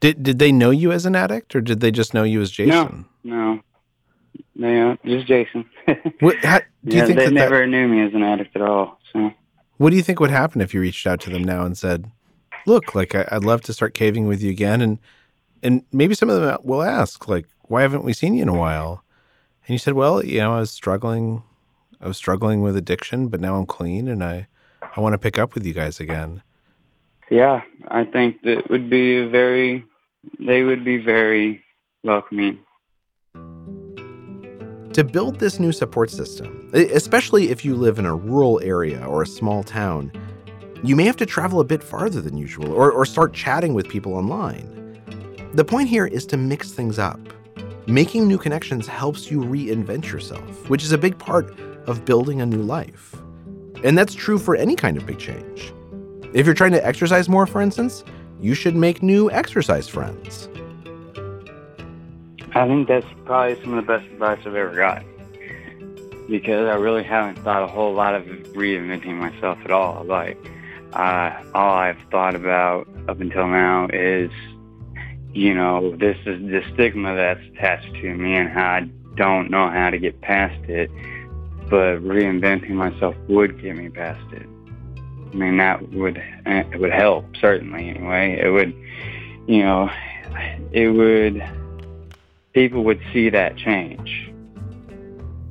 did 0.00 0.22
did 0.22 0.38
they 0.38 0.52
know 0.52 0.70
you 0.70 0.92
as 0.92 1.06
an 1.06 1.16
addict, 1.16 1.56
or 1.56 1.60
did 1.60 1.80
they 1.80 1.90
just 1.90 2.12
know 2.12 2.22
you 2.22 2.40
as 2.40 2.50
Jason? 2.50 3.06
No, 3.24 3.54
no, 3.54 3.60
just 4.56 5.26
Jason. 5.26 5.64
What, 6.20 6.36
how, 6.44 6.60
do 6.84 6.96
you 6.96 6.98
yeah, 7.02 7.06
think 7.06 7.18
they 7.18 7.24
that, 7.24 7.30
that- 7.30 7.34
never 7.34 7.66
knew 7.66 7.88
me 7.88 8.02
as 8.02 8.14
an 8.14 8.22
addict 8.22 8.54
at 8.56 8.62
all. 8.62 8.98
So 9.12 9.32
what 9.78 9.90
do 9.90 9.96
you 9.96 10.02
think 10.02 10.20
would 10.20 10.30
happen 10.30 10.60
if 10.60 10.72
you 10.74 10.80
reached 10.80 11.06
out 11.06 11.20
to 11.22 11.30
them 11.30 11.42
now 11.44 11.64
and 11.64 11.76
said, 11.76 12.10
"Look, 12.66 12.94
like 12.94 13.14
I, 13.14 13.26
I'd 13.32 13.44
love 13.44 13.62
to 13.62 13.72
start 13.72 13.94
caving 13.94 14.26
with 14.26 14.42
you 14.42 14.50
again," 14.50 14.80
and 14.80 14.98
and 15.62 15.84
maybe 15.92 16.14
some 16.14 16.30
of 16.30 16.40
them 16.40 16.58
will 16.62 16.82
ask, 16.82 17.28
like, 17.28 17.46
"Why 17.62 17.82
haven't 17.82 18.04
we 18.04 18.12
seen 18.12 18.34
you 18.34 18.42
in 18.42 18.48
a 18.48 18.54
while?" 18.58 19.02
And 19.66 19.72
you 19.74 19.78
said, 19.78 19.94
"Well, 19.94 20.24
you 20.24 20.38
know, 20.38 20.54
I 20.54 20.60
was 20.60 20.70
struggling, 20.70 21.42
I 22.00 22.08
was 22.08 22.16
struggling 22.16 22.60
with 22.62 22.76
addiction, 22.76 23.28
but 23.28 23.40
now 23.40 23.56
I'm 23.56 23.66
clean, 23.66 24.08
and 24.08 24.22
I 24.22 24.46
I 24.96 25.00
want 25.00 25.14
to 25.14 25.18
pick 25.18 25.38
up 25.38 25.54
with 25.54 25.64
you 25.66 25.72
guys 25.72 25.98
again." 26.00 26.42
yeah, 27.30 27.62
I 27.88 28.04
think 28.04 28.42
that 28.42 28.68
would 28.68 28.90
be 28.90 29.24
very, 29.26 29.84
they 30.38 30.62
would 30.64 30.84
be 30.84 30.98
very 30.98 31.64
welcoming. 32.04 32.58
To 34.94 35.04
build 35.04 35.38
this 35.38 35.58
new 35.58 35.72
support 35.72 36.10
system, 36.10 36.70
especially 36.74 37.48
if 37.48 37.64
you 37.64 37.74
live 37.74 37.98
in 37.98 38.04
a 38.04 38.14
rural 38.14 38.60
area 38.62 39.02
or 39.06 39.22
a 39.22 39.26
small 39.26 39.62
town, 39.62 40.12
you 40.84 40.94
may 40.94 41.04
have 41.04 41.16
to 41.16 41.24
travel 41.24 41.60
a 41.60 41.64
bit 41.64 41.82
farther 41.82 42.20
than 42.20 42.36
usual 42.36 42.70
or, 42.70 42.92
or 42.92 43.06
start 43.06 43.32
chatting 43.32 43.72
with 43.72 43.88
people 43.88 44.12
online. 44.12 45.00
The 45.54 45.64
point 45.64 45.88
here 45.88 46.06
is 46.06 46.26
to 46.26 46.36
mix 46.36 46.72
things 46.72 46.98
up. 46.98 47.18
Making 47.86 48.28
new 48.28 48.36
connections 48.36 48.86
helps 48.86 49.30
you 49.30 49.40
reinvent 49.40 50.12
yourself, 50.12 50.68
which 50.68 50.84
is 50.84 50.92
a 50.92 50.98
big 50.98 51.18
part 51.18 51.58
of 51.86 52.04
building 52.04 52.42
a 52.42 52.46
new 52.46 52.62
life. 52.62 53.14
And 53.82 53.96
that's 53.96 54.12
true 54.12 54.38
for 54.38 54.56
any 54.56 54.76
kind 54.76 54.98
of 54.98 55.06
big 55.06 55.18
change. 55.18 55.72
If 56.34 56.44
you're 56.44 56.54
trying 56.54 56.72
to 56.72 56.86
exercise 56.86 57.30
more, 57.30 57.46
for 57.46 57.62
instance, 57.62 58.04
you 58.42 58.52
should 58.52 58.76
make 58.76 59.02
new 59.02 59.30
exercise 59.30 59.88
friends. 59.88 60.50
I 62.54 62.66
think 62.66 62.86
that's 62.86 63.06
probably 63.24 63.60
some 63.62 63.72
of 63.74 63.86
the 63.86 63.98
best 63.98 64.10
advice 64.12 64.38
I've 64.40 64.54
ever 64.54 64.74
got 64.76 65.04
because 66.28 66.68
I 66.68 66.74
really 66.74 67.02
haven't 67.02 67.42
thought 67.42 67.62
a 67.62 67.66
whole 67.66 67.94
lot 67.94 68.14
of 68.14 68.24
reinventing 68.24 69.14
myself 69.14 69.58
at 69.64 69.70
all. 69.70 70.04
Like, 70.04 70.36
uh, 70.92 71.30
all 71.54 71.74
I've 71.74 71.98
thought 72.10 72.34
about 72.34 72.86
up 73.08 73.20
until 73.20 73.48
now 73.48 73.88
is, 73.90 74.30
you 75.32 75.54
know, 75.54 75.96
this 75.96 76.16
is 76.26 76.42
the 76.42 76.62
stigma 76.74 77.16
that's 77.16 77.40
attached 77.54 77.94
to 77.94 78.14
me 78.14 78.34
and 78.34 78.50
how 78.50 78.70
I 78.72 78.80
don't 79.16 79.50
know 79.50 79.70
how 79.70 79.88
to 79.88 79.98
get 79.98 80.20
past 80.20 80.62
it. 80.68 80.90
But 81.70 82.00
reinventing 82.00 82.70
myself 82.70 83.14
would 83.28 83.62
get 83.62 83.76
me 83.76 83.88
past 83.88 84.30
it. 84.32 84.46
I 85.32 85.34
mean, 85.34 85.56
that 85.56 85.90
would 85.92 86.22
it 86.44 86.78
would 86.78 86.92
help 86.92 87.34
certainly. 87.40 87.88
Anyway, 87.88 88.38
it 88.38 88.50
would, 88.50 88.74
you 89.46 89.62
know, 89.62 89.90
it 90.72 90.88
would 90.88 91.42
people 92.52 92.84
would 92.84 93.00
see 93.12 93.30
that 93.30 93.56
change. 93.56 94.32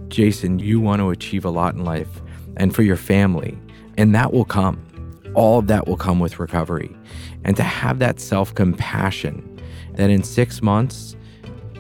Jason, 0.07 0.59
you 0.59 0.79
want 0.79 0.99
to 0.99 1.09
achieve 1.09 1.45
a 1.45 1.49
lot 1.49 1.73
in 1.73 1.83
life 1.83 2.21
and 2.57 2.75
for 2.75 2.83
your 2.83 2.97
family, 2.97 3.57
and 3.97 4.13
that 4.13 4.33
will 4.33 4.45
come. 4.45 4.85
All 5.33 5.59
of 5.59 5.67
that 5.67 5.87
will 5.87 5.97
come 5.97 6.19
with 6.19 6.39
recovery. 6.39 6.95
And 7.43 7.55
to 7.55 7.63
have 7.63 7.99
that 7.99 8.19
self 8.19 8.53
compassion 8.53 9.47
that 9.93 10.09
in 10.09 10.23
six 10.23 10.61
months, 10.61 11.15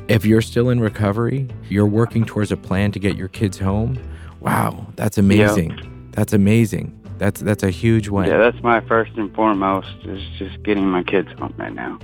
if 0.07 0.25
you're 0.25 0.41
still 0.41 0.69
in 0.69 0.79
recovery, 0.79 1.47
you're 1.69 1.85
working 1.85 2.25
towards 2.25 2.51
a 2.51 2.57
plan 2.57 2.91
to 2.93 2.99
get 2.99 3.15
your 3.15 3.27
kids 3.27 3.59
home. 3.59 3.99
Wow, 4.39 4.87
that's 4.95 5.17
amazing. 5.17 6.09
That's 6.11 6.33
amazing. 6.33 6.97
That's 7.17 7.41
that's 7.41 7.63
a 7.63 7.69
huge 7.69 8.09
win. 8.09 8.27
Yeah, 8.27 8.37
that's 8.37 8.61
my 8.63 8.81
first 8.81 9.11
and 9.15 9.33
foremost 9.35 9.87
is 10.05 10.21
just 10.39 10.63
getting 10.63 10.85
my 10.85 11.03
kids 11.03 11.29
home 11.37 11.53
right 11.57 11.73
now. 11.73 11.99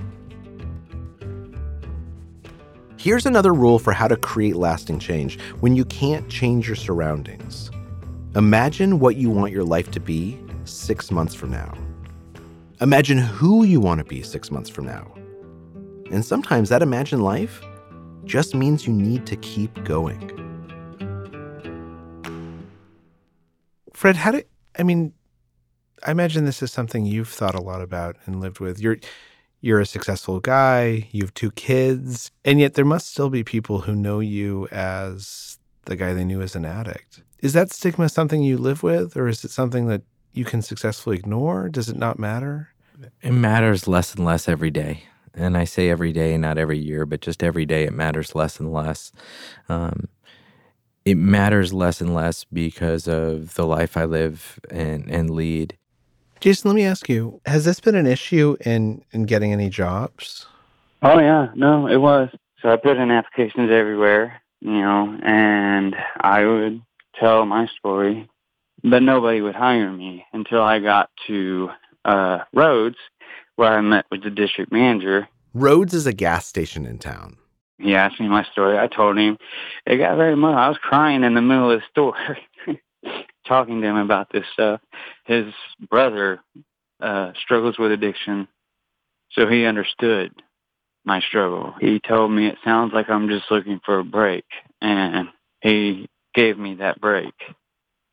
Here's 2.98 3.26
another 3.26 3.54
rule 3.54 3.78
for 3.78 3.92
how 3.92 4.08
to 4.08 4.16
create 4.16 4.56
lasting 4.56 4.98
change 4.98 5.40
when 5.60 5.76
you 5.76 5.84
can't 5.84 6.28
change 6.28 6.66
your 6.66 6.74
surroundings. 6.74 7.70
Imagine 8.34 8.98
what 8.98 9.14
you 9.14 9.30
want 9.30 9.52
your 9.52 9.62
life 9.62 9.92
to 9.92 10.00
be 10.00 10.36
six 10.64 11.12
months 11.12 11.32
from 11.32 11.52
now. 11.52 11.72
Imagine 12.80 13.18
who 13.18 13.62
you 13.62 13.78
want 13.78 13.98
to 13.98 14.04
be 14.04 14.20
six 14.20 14.50
months 14.50 14.68
from 14.68 14.86
now. 14.86 15.14
And 16.10 16.24
sometimes 16.24 16.70
that 16.70 16.82
imagined 16.82 17.22
life 17.22 17.62
just 18.24 18.52
means 18.52 18.84
you 18.84 18.92
need 18.92 19.26
to 19.26 19.36
keep 19.36 19.84
going. 19.84 20.34
Fred, 23.92 24.16
how 24.16 24.32
do 24.32 24.42
I 24.76 24.82
mean? 24.82 25.12
I 26.04 26.10
imagine 26.10 26.46
this 26.46 26.64
is 26.64 26.72
something 26.72 27.06
you've 27.06 27.28
thought 27.28 27.54
a 27.54 27.62
lot 27.62 27.80
about 27.80 28.16
and 28.24 28.40
lived 28.40 28.58
with. 28.58 28.80
You're 28.80 28.98
you're 29.60 29.80
a 29.80 29.86
successful 29.86 30.40
guy. 30.40 31.08
You 31.10 31.22
have 31.22 31.34
two 31.34 31.50
kids, 31.52 32.30
and 32.44 32.60
yet 32.60 32.74
there 32.74 32.84
must 32.84 33.10
still 33.10 33.30
be 33.30 33.44
people 33.44 33.80
who 33.80 33.94
know 33.94 34.20
you 34.20 34.68
as 34.70 35.58
the 35.84 35.96
guy 35.96 36.14
they 36.14 36.24
knew 36.24 36.40
as 36.42 36.54
an 36.54 36.64
addict. 36.64 37.22
Is 37.40 37.52
that 37.52 37.72
stigma 37.72 38.08
something 38.08 38.42
you 38.42 38.58
live 38.58 38.82
with, 38.82 39.16
or 39.16 39.28
is 39.28 39.44
it 39.44 39.50
something 39.50 39.86
that 39.86 40.02
you 40.32 40.44
can 40.44 40.62
successfully 40.62 41.16
ignore? 41.16 41.68
Does 41.68 41.88
it 41.88 41.96
not 41.96 42.18
matter? 42.18 42.70
It 43.22 43.32
matters 43.32 43.86
less 43.86 44.14
and 44.14 44.24
less 44.24 44.48
every 44.48 44.70
day. 44.70 45.04
And 45.34 45.56
I 45.56 45.64
say 45.64 45.88
every 45.88 46.12
day, 46.12 46.36
not 46.36 46.58
every 46.58 46.78
year, 46.78 47.06
but 47.06 47.20
just 47.20 47.44
every 47.44 47.64
day, 47.64 47.84
it 47.84 47.92
matters 47.92 48.34
less 48.34 48.58
and 48.58 48.72
less. 48.72 49.12
Um, 49.68 50.08
it 51.04 51.16
matters 51.16 51.72
less 51.72 52.00
and 52.00 52.12
less 52.12 52.44
because 52.44 53.06
of 53.06 53.54
the 53.54 53.64
life 53.64 53.96
I 53.96 54.04
live 54.04 54.58
and, 54.70 55.08
and 55.08 55.30
lead. 55.30 55.78
Jason, 56.40 56.70
let 56.70 56.74
me 56.74 56.84
ask 56.84 57.08
you: 57.08 57.40
Has 57.46 57.64
this 57.64 57.80
been 57.80 57.94
an 57.94 58.06
issue 58.06 58.56
in 58.64 59.04
in 59.12 59.24
getting 59.24 59.52
any 59.52 59.68
jobs? 59.68 60.46
Oh 61.02 61.18
yeah, 61.18 61.48
no, 61.54 61.86
it 61.86 61.98
was. 61.98 62.28
So 62.62 62.70
I 62.70 62.76
put 62.76 62.96
in 62.96 63.10
applications 63.10 63.70
everywhere, 63.70 64.40
you 64.60 64.70
know, 64.72 65.16
and 65.22 65.94
I 66.20 66.44
would 66.44 66.82
tell 67.18 67.46
my 67.46 67.68
story, 67.78 68.28
but 68.82 69.02
nobody 69.02 69.40
would 69.40 69.54
hire 69.54 69.92
me 69.92 70.24
until 70.32 70.62
I 70.62 70.80
got 70.80 71.10
to 71.28 71.70
uh 72.04 72.38
Rhodes, 72.52 72.98
where 73.56 73.72
I 73.72 73.80
met 73.80 74.06
with 74.10 74.22
the 74.22 74.30
district 74.30 74.72
manager. 74.72 75.28
Rhodes 75.54 75.94
is 75.94 76.06
a 76.06 76.12
gas 76.12 76.46
station 76.46 76.86
in 76.86 76.98
town. 76.98 77.36
He 77.78 77.94
asked 77.94 78.20
me 78.20 78.28
my 78.28 78.44
story. 78.52 78.76
I 78.76 78.88
told 78.88 79.18
him. 79.18 79.38
It 79.86 79.98
got 79.98 80.16
very 80.16 80.36
much. 80.36 80.56
I 80.56 80.68
was 80.68 80.78
crying 80.78 81.22
in 81.22 81.34
the 81.34 81.42
middle 81.42 81.70
of 81.70 81.80
the 81.80 81.86
store, 81.90 82.36
talking 83.48 83.80
to 83.80 83.86
him 83.88 83.96
about 83.96 84.28
this 84.32 84.44
stuff. 84.52 84.80
His 85.24 85.46
brother 85.90 86.40
uh, 87.00 87.32
struggles 87.42 87.78
with 87.78 87.92
addiction, 87.92 88.46
so 89.32 89.46
he 89.46 89.64
understood 89.64 90.32
my 91.04 91.20
struggle. 91.20 91.74
He 91.80 92.00
told 92.00 92.30
me 92.30 92.46
it 92.46 92.58
sounds 92.64 92.92
like 92.92 93.08
I'm 93.08 93.28
just 93.28 93.50
looking 93.50 93.80
for 93.84 93.98
a 93.98 94.04
break, 94.04 94.44
and 94.80 95.28
he 95.60 96.08
gave 96.34 96.58
me 96.58 96.76
that 96.76 97.00
break. 97.00 97.34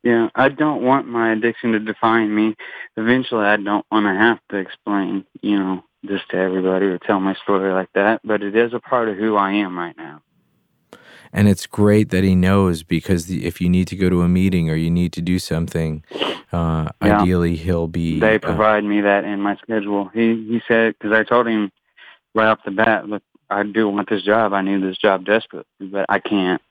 Yeah, 0.04 0.30
I 0.36 0.50
don't 0.50 0.84
want 0.84 1.08
my 1.08 1.32
addiction 1.32 1.71
to 1.71 1.80
define 1.80 2.34
me. 2.34 2.56
Eventually, 2.95 3.45
I 3.45 3.58
don't 3.58 3.86
want 3.91 4.06
to 4.06 4.13
have 4.13 4.39
to 4.52 4.58
explain, 4.58 5.26
you 5.41 5.58
know, 5.58 5.84
this 6.04 6.21
to 6.30 6.38
everybody 6.38 6.86
or 6.86 7.00
tell 7.00 7.19
my 7.19 7.34
story 7.43 7.74
like 7.74 7.89
that, 7.95 8.21
but 8.24 8.43
it 8.43 8.56
is 8.56 8.74
a 8.74 8.80
part 8.80 9.10
of 9.10 9.17
who 9.17 9.36
I 9.36 9.54
am 9.54 9.78
right 9.78 9.98
now. 9.98 10.21
And 11.36 11.50
it's 11.50 11.67
great 11.67 12.12
that 12.12 12.24
he 12.24 12.34
knows 12.34 12.82
because 12.84 13.26
the, 13.26 13.45
if 13.45 13.60
you 13.60 13.67
need 13.67 13.89
to 13.89 13.98
go 13.98 14.10
to 14.10 14.21
a 14.21 14.28
meeting 14.30 14.69
or 14.69 14.76
you 14.76 14.89
need 14.89 15.12
to 15.13 15.21
do 15.21 15.38
something, 15.38 16.02
uh, 16.54 16.89
Yeah. 17.04 17.19
ideally 17.19 17.58
he'll 17.58 17.89
be. 17.89 18.21
They 18.21 18.36
uh, 18.36 18.39
provide 18.39 18.86
me 18.86 19.02
that 19.02 19.26
in 19.26 19.41
my 19.41 19.58
schedule. 19.58 20.10
He 20.13 20.45
he 20.48 20.62
said 20.65 20.95
because 20.98 21.12
I 21.12 21.24
told 21.24 21.48
him 21.48 21.74
right 22.34 22.48
off 22.48 22.60
the 22.63 22.71
bat, 22.71 23.10
look, 23.10 23.21
I 23.50 23.63
do 23.63 23.89
want 23.89 24.10
this 24.10 24.24
job. 24.24 24.54
I 24.54 24.62
need 24.62 24.82
this 24.82 24.98
job 24.98 25.26
desperately, 25.26 25.65
but 25.82 26.06
I 26.08 26.19
can't 26.19 26.62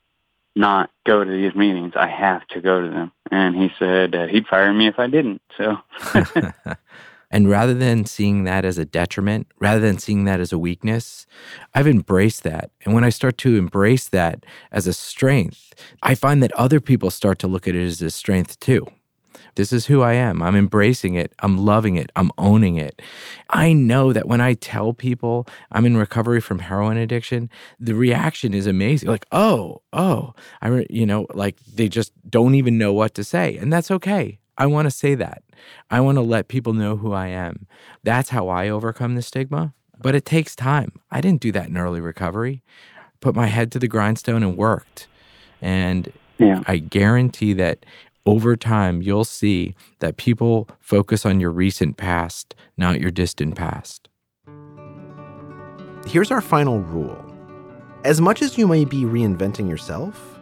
not 0.56 0.88
go 1.04 1.22
to 1.22 1.30
these 1.30 1.54
meetings. 1.54 1.92
I 1.94 2.06
have 2.08 2.46
to 2.48 2.62
go 2.62 2.80
to 2.80 2.88
them. 2.88 3.12
And 3.30 3.54
he 3.54 3.70
said 3.78 4.12
that 4.12 4.30
he'd 4.30 4.46
fire 4.46 4.72
me 4.72 4.88
if 4.88 4.98
I 4.98 5.08
didn't. 5.08 5.42
So 5.58 5.76
and 7.34 7.50
rather 7.50 7.74
than 7.74 8.06
seeing 8.06 8.44
that 8.44 8.64
as 8.64 8.78
a 8.78 8.84
detriment, 8.84 9.48
rather 9.58 9.80
than 9.80 9.98
seeing 9.98 10.22
that 10.22 10.38
as 10.38 10.52
a 10.52 10.58
weakness, 10.58 11.26
I've 11.74 11.88
embraced 11.88 12.44
that. 12.44 12.70
And 12.84 12.94
when 12.94 13.02
I 13.02 13.08
start 13.08 13.38
to 13.38 13.56
embrace 13.56 14.08
that 14.10 14.46
as 14.70 14.86
a 14.86 14.92
strength, 14.92 15.74
I 16.00 16.14
find 16.14 16.40
that 16.44 16.52
other 16.52 16.78
people 16.78 17.10
start 17.10 17.40
to 17.40 17.48
look 17.48 17.66
at 17.66 17.74
it 17.74 17.84
as 17.84 18.00
a 18.00 18.12
strength 18.12 18.60
too. 18.60 18.86
This 19.56 19.72
is 19.72 19.86
who 19.86 20.00
I 20.00 20.12
am. 20.12 20.42
I'm 20.42 20.54
embracing 20.54 21.14
it. 21.14 21.32
I'm 21.40 21.58
loving 21.58 21.96
it. 21.96 22.12
I'm 22.14 22.30
owning 22.38 22.76
it. 22.76 23.02
I 23.50 23.72
know 23.72 24.12
that 24.12 24.28
when 24.28 24.40
I 24.40 24.54
tell 24.54 24.92
people 24.92 25.48
I'm 25.72 25.86
in 25.86 25.96
recovery 25.96 26.40
from 26.40 26.60
heroin 26.60 26.98
addiction, 26.98 27.50
the 27.80 27.96
reaction 27.96 28.54
is 28.54 28.68
amazing. 28.68 29.08
Like, 29.08 29.26
oh, 29.32 29.82
oh, 29.92 30.34
I, 30.62 30.86
you 30.88 31.04
know, 31.04 31.26
like 31.34 31.58
they 31.66 31.88
just 31.88 32.12
don't 32.30 32.54
even 32.54 32.78
know 32.78 32.92
what 32.92 33.12
to 33.14 33.24
say. 33.24 33.56
And 33.56 33.72
that's 33.72 33.90
okay. 33.90 34.38
I 34.56 34.66
want 34.66 34.86
to 34.86 34.90
say 34.90 35.14
that. 35.16 35.42
I 35.90 36.00
want 36.00 36.16
to 36.16 36.22
let 36.22 36.48
people 36.48 36.72
know 36.72 36.96
who 36.96 37.12
I 37.12 37.28
am. 37.28 37.66
That's 38.02 38.30
how 38.30 38.48
I 38.48 38.68
overcome 38.68 39.14
the 39.14 39.22
stigma. 39.22 39.74
But 40.00 40.14
it 40.14 40.24
takes 40.24 40.54
time. 40.54 40.92
I 41.10 41.20
didn't 41.20 41.40
do 41.40 41.52
that 41.52 41.68
in 41.68 41.76
early 41.76 42.00
recovery. 42.00 42.62
Put 43.20 43.34
my 43.34 43.46
head 43.46 43.72
to 43.72 43.78
the 43.78 43.88
grindstone 43.88 44.42
and 44.42 44.56
worked. 44.56 45.06
And 45.62 46.12
yeah. 46.38 46.62
I 46.66 46.78
guarantee 46.78 47.52
that 47.54 47.86
over 48.26 48.56
time, 48.56 49.02
you'll 49.02 49.24
see 49.24 49.74
that 50.00 50.16
people 50.16 50.68
focus 50.80 51.24
on 51.24 51.40
your 51.40 51.50
recent 51.50 51.96
past, 51.96 52.54
not 52.76 53.00
your 53.00 53.10
distant 53.10 53.54
past. 53.54 54.08
Here's 56.06 56.30
our 56.30 56.40
final 56.40 56.80
rule 56.80 57.24
as 58.04 58.20
much 58.20 58.42
as 58.42 58.58
you 58.58 58.68
may 58.68 58.84
be 58.84 59.02
reinventing 59.02 59.68
yourself, 59.68 60.38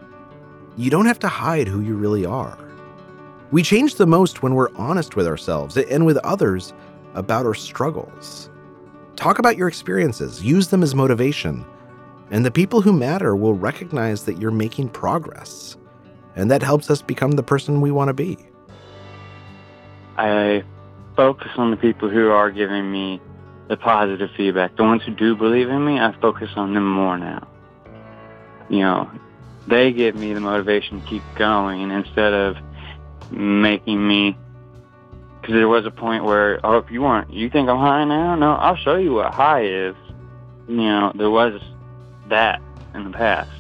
you 0.77 0.91
don't 0.91 1.07
have 1.07 1.21
to 1.21 1.29
hide 1.29 1.69
who 1.69 1.81
you 1.81 1.95
really 1.95 2.27
are. 2.27 2.59
We 3.53 3.63
change 3.63 3.97
the 3.97 4.07
most 4.07 4.43
when 4.43 4.55
we're 4.55 4.75
honest 4.77 5.15
with 5.15 5.27
ourselves 5.27 5.77
and 5.77 6.07
with 6.07 6.17
others 6.19 6.73
about 7.13 7.45
our 7.45 7.53
struggles. 7.53 8.49
Talk 9.15 9.39
about 9.39 9.59
your 9.59 9.69
experiences, 9.69 10.43
use 10.43 10.69
them 10.69 10.83
as 10.83 10.95
motivation, 10.95 11.67
and 12.31 12.47
the 12.47 12.51
people 12.51 12.81
who 12.81 12.95
matter 12.95 13.37
will 13.37 13.53
recognize 13.53 14.25
that 14.25 14.41
you're 14.41 14.51
making 14.51 14.89
progress. 14.89 15.77
And 16.35 16.51
that 16.51 16.63
helps 16.63 16.91
us 16.91 17.03
become 17.03 17.33
the 17.33 17.43
person 17.43 17.83
we 17.83 17.91
want 17.91 18.09
to 18.09 18.15
be. 18.15 18.39
I 20.17 20.65
focus 21.15 21.51
on 21.59 21.71
the 21.71 21.77
people 21.77 22.09
who 22.09 22.31
are 22.31 22.51
giving 22.51 22.91
me 22.91 23.21
the 23.69 23.77
positive 23.77 24.31
feedback. 24.35 24.77
The 24.77 24.85
ones 24.85 25.03
who 25.03 25.15
do 25.15 25.37
believe 25.37 25.69
in 25.69 25.85
me, 25.85 26.01
I 26.01 26.19
focus 26.23 26.49
on 26.57 26.73
them 26.73 26.91
more 26.91 27.19
now. 27.19 27.47
You 28.71 28.81
know, 28.81 29.11
they 29.67 29.93
give 29.93 30.15
me 30.15 30.33
the 30.33 30.41
motivation 30.41 31.03
to 31.03 31.07
keep 31.07 31.23
going 31.37 31.91
instead 31.91 32.33
of 32.33 32.57
making 33.33 34.07
me. 34.07 34.37
Because 35.41 35.55
there 35.55 35.69
was 35.69 35.85
a 35.87 35.91
point 35.91 36.25
where, 36.25 36.65
oh, 36.65 36.79
if 36.79 36.91
you 36.91 37.03
want, 37.03 37.33
you 37.33 37.51
think 37.51 37.69
I'm 37.69 37.79
high 37.79 38.05
now? 38.05 38.37
No, 38.37 38.53
I'll 38.53 38.77
show 38.77 38.97
you 38.97 39.15
what 39.15 39.35
high 39.35 39.65
is. 39.65 39.97
You 40.69 40.77
know, 40.77 41.13
there 41.15 41.31
was 41.31 41.61
that 42.29 42.63
in 42.95 43.05
the 43.05 43.11
past. 43.11 43.51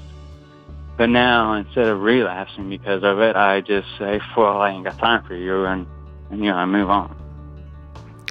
But 0.96 1.08
now, 1.08 1.54
instead 1.54 1.86
of 1.88 2.00
relapsing 2.00 2.68
because 2.68 3.02
of 3.02 3.18
it, 3.18 3.34
I 3.34 3.60
just 3.60 3.88
say, 3.98 4.20
well, 4.36 4.60
I 4.60 4.70
ain't 4.70 4.84
got 4.84 4.98
time 4.98 5.24
for 5.24 5.34
you, 5.34 5.64
and, 5.64 5.86
and 6.30 6.38
you 6.38 6.50
know, 6.50 6.56
I 6.56 6.66
move 6.66 6.90
on. 6.90 7.16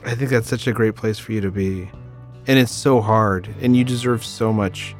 I 0.05 0.15
think 0.15 0.29
that's 0.29 0.47
such 0.47 0.67
a 0.67 0.71
great 0.71 0.95
place 0.95 1.19
for 1.19 1.33
you 1.33 1.41
to 1.41 1.51
be. 1.51 1.91
And 2.47 2.57
it's 2.57 2.71
so 2.71 3.01
hard, 3.01 3.53
and 3.61 3.75
you 3.75 3.83
deserve 3.83 4.23
so 4.23 4.53
much 4.53 4.95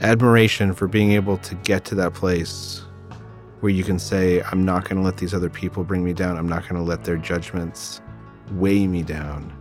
admiration 0.00 0.74
for 0.74 0.86
being 0.86 1.12
able 1.12 1.38
to 1.38 1.54
get 1.56 1.84
to 1.86 1.94
that 1.96 2.14
place 2.14 2.82
where 3.60 3.70
you 3.70 3.84
can 3.84 3.98
say, 3.98 4.42
I'm 4.42 4.64
not 4.64 4.88
going 4.88 4.96
to 4.96 5.02
let 5.02 5.16
these 5.18 5.34
other 5.34 5.50
people 5.50 5.84
bring 5.84 6.04
me 6.04 6.12
down. 6.12 6.36
I'm 6.36 6.48
not 6.48 6.62
going 6.62 6.76
to 6.76 6.82
let 6.82 7.04
their 7.04 7.16
judgments 7.16 8.00
weigh 8.52 8.86
me 8.86 9.02
down. 9.02 9.52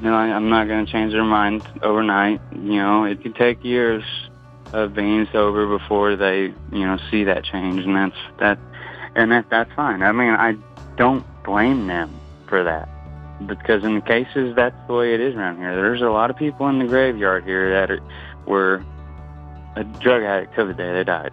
No, 0.00 0.14
I, 0.14 0.26
I'm 0.26 0.48
not 0.48 0.68
going 0.68 0.84
to 0.84 0.90
change 0.90 1.12
their 1.12 1.24
mind 1.24 1.66
overnight. 1.82 2.40
You 2.52 2.76
know, 2.76 3.04
it 3.04 3.22
could 3.22 3.34
take 3.36 3.62
years 3.64 4.04
of 4.72 4.94
being 4.94 5.26
sober 5.32 5.66
before 5.66 6.16
they, 6.16 6.54
you 6.72 6.86
know, 6.86 6.98
see 7.10 7.24
that 7.24 7.44
change, 7.44 7.84
and 7.84 7.94
that's 7.94 8.16
that, 8.40 8.58
and 9.14 9.30
that 9.30 9.48
that's 9.50 9.72
fine. 9.74 10.02
I 10.02 10.12
mean, 10.12 10.30
I 10.30 10.56
don't 10.96 11.24
blame 11.44 11.86
them 11.86 12.10
for 12.48 12.64
that 12.64 12.88
because 13.46 13.84
in 13.84 13.96
the 13.96 14.00
cases 14.00 14.54
that's 14.56 14.76
the 14.86 14.94
way 14.94 15.14
it 15.14 15.20
is 15.20 15.34
around 15.34 15.58
here. 15.58 15.74
There's 15.74 16.02
a 16.02 16.10
lot 16.10 16.30
of 16.30 16.36
people 16.36 16.68
in 16.68 16.78
the 16.78 16.86
graveyard 16.86 17.44
here 17.44 17.70
that 17.70 17.90
are, 17.90 18.00
were 18.46 18.84
a 19.76 19.84
drug 19.84 20.22
addict 20.22 20.54
till 20.54 20.66
the 20.66 20.74
day 20.74 20.92
they 20.92 21.04
died. 21.04 21.32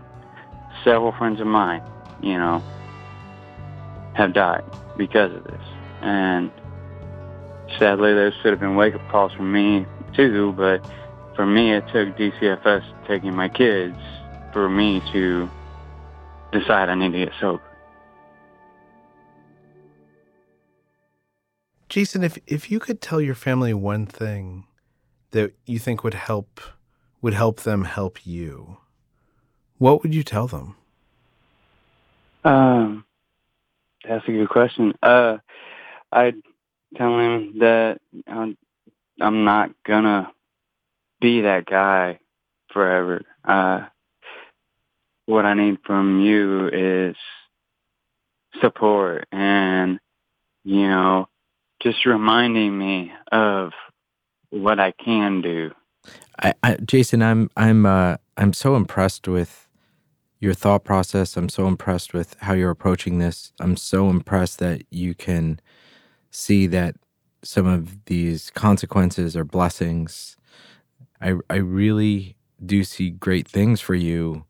Several 0.84 1.12
friends 1.14 1.42
of 1.42 1.48
mine, 1.48 1.84
you 2.22 2.38
know, 2.38 2.64
have 4.14 4.34
died 4.34 4.64
because 4.98 5.34
of 5.34 5.44
this, 5.44 5.62
and 6.02 6.52
sadly, 7.78 8.14
those 8.14 8.34
should 8.42 8.52
have 8.52 8.60
been 8.60 8.76
wake-up 8.76 9.08
calls 9.10 9.34
for 9.34 9.44
me 9.44 9.86
too. 10.16 10.54
But 10.54 10.86
for 11.36 11.46
me, 11.46 11.74
it 11.74 11.88
took 11.88 12.18
DCFS 12.18 12.84
taking 13.08 13.36
my 13.36 13.50
kids 13.50 13.98
for 14.54 14.70
me 14.70 15.02
to 15.12 15.50
decide 16.52 16.90
I 16.90 16.96
need 16.96 17.12
to 17.12 17.26
get 17.26 17.34
sober. 17.40 17.62
Jason, 21.90 22.24
if 22.24 22.38
if 22.46 22.70
you 22.70 22.80
could 22.80 23.02
tell 23.02 23.20
your 23.20 23.36
family 23.36 23.74
one 23.74 24.06
thing 24.06 24.66
that 25.32 25.54
you 25.66 25.80
think 25.80 26.04
would 26.04 26.14
help 26.14 26.62
would 27.22 27.34
help 27.34 27.62
them 27.62 27.84
help 27.84 28.26
you, 28.26 28.78
what 29.80 30.04
would 30.04 30.14
you 30.14 30.24
tell 30.24 30.48
them? 30.48 30.76
Um, 32.44 33.06
that's 34.08 34.28
a 34.28 34.32
good 34.32 34.50
question. 34.50 34.94
Uh, 35.02 35.38
I'd 36.12 36.36
tell 36.96 37.20
him 37.20 37.60
that 37.60 38.00
I'm, 38.28 38.58
I'm 39.20 39.44
not 39.44 39.72
gonna 39.86 40.32
be 41.20 41.42
that 41.42 41.66
guy 41.66 42.20
forever. 42.72 43.24
Uh, 43.44 43.86
what 45.26 45.46
I 45.46 45.54
need 45.54 45.80
from 45.86 46.22
you 46.22 46.70
is 46.70 47.16
support 48.62 49.28
and, 49.32 50.00
you 50.64 50.88
know, 50.88 51.28
just 51.82 52.06
reminding 52.06 52.78
me 52.78 53.12
of 53.32 53.72
what 54.50 54.80
I 54.80 54.92
can 54.92 55.42
do. 55.42 55.72
I, 56.42 56.54
I, 56.64 56.76
Jason, 56.78 57.22
I'm 57.22 57.50
I'm 57.56 57.86
uh, 57.86 58.18
I'm 58.38 58.54
so 58.54 58.76
impressed 58.76 59.28
with 59.28 59.68
your 60.40 60.54
thought 60.54 60.84
process. 60.84 61.36
I'm 61.36 61.50
so 61.50 61.68
impressed 61.68 62.14
with 62.14 62.36
how 62.40 62.54
you're 62.54 62.70
approaching 62.70 63.20
this. 63.20 63.52
I'm 63.60 63.76
so 63.76 64.10
impressed 64.10 64.60
that 64.60 64.84
you 64.90 65.14
can 65.14 65.60
see 66.32 66.68
that 66.68 66.96
some 67.44 67.68
of 67.68 68.06
these 68.06 68.50
consequences 68.52 69.36
are 69.36 69.44
blessings. 69.44 70.38
I 71.22 71.36
I 71.50 71.56
really 71.56 72.36
do 72.66 72.84
see 72.84 73.10
great 73.10 73.48
things 73.48 73.82
for 73.82 73.96
you 73.96 74.46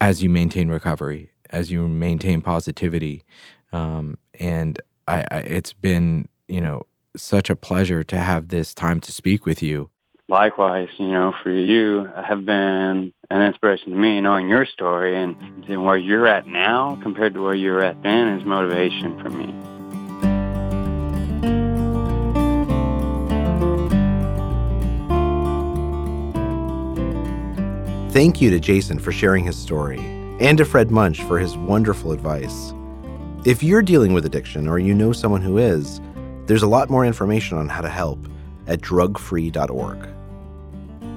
as 0.00 0.22
you 0.22 0.30
maintain 0.30 0.68
recovery, 0.68 1.30
as 1.50 1.70
you 1.70 1.88
maintain 1.88 2.40
positivity, 2.40 3.24
um, 3.72 4.16
and 4.34 4.80
I, 5.06 5.24
I 5.30 5.38
it's 5.38 5.72
been 5.72 6.28
you 6.48 6.60
know 6.60 6.86
such 7.16 7.50
a 7.50 7.56
pleasure 7.56 8.04
to 8.04 8.18
have 8.18 8.48
this 8.48 8.74
time 8.74 9.00
to 9.00 9.12
speak 9.12 9.44
with 9.44 9.62
you. 9.62 9.90
Likewise, 10.30 10.88
you 10.98 11.08
know, 11.08 11.32
for 11.42 11.50
you, 11.50 12.06
uh, 12.14 12.22
have 12.22 12.44
been 12.44 13.14
an 13.30 13.42
inspiration 13.42 13.92
to 13.92 13.96
me 13.96 14.20
knowing 14.20 14.46
your 14.46 14.66
story 14.66 15.16
and, 15.16 15.34
and 15.66 15.82
where 15.82 15.96
you're 15.96 16.26
at 16.26 16.46
now 16.46 16.98
compared 17.02 17.32
to 17.32 17.42
where 17.42 17.54
you 17.54 17.70
were 17.70 17.82
at 17.82 18.02
then 18.02 18.38
is 18.38 18.44
motivation 18.44 19.18
for 19.22 19.30
me. 19.30 19.54
Thank 28.12 28.42
you 28.42 28.50
to 28.50 28.60
Jason 28.60 28.98
for 28.98 29.12
sharing 29.12 29.44
his 29.44 29.56
story 29.56 29.98
and 30.40 30.58
to 30.58 30.66
Fred 30.66 30.90
Muench 30.90 31.22
for 31.22 31.38
his 31.38 31.56
wonderful 31.56 32.12
advice. 32.12 32.74
If 33.46 33.62
you're 33.62 33.80
dealing 33.80 34.12
with 34.12 34.26
addiction 34.26 34.68
or 34.68 34.78
you 34.78 34.92
know 34.92 35.12
someone 35.12 35.40
who 35.40 35.56
is, 35.56 36.02
there's 36.44 36.62
a 36.62 36.68
lot 36.68 36.90
more 36.90 37.06
information 37.06 37.56
on 37.56 37.70
how 37.70 37.80
to 37.80 37.88
help 37.88 38.18
at 38.66 38.82
drugfree.org. 38.82 40.17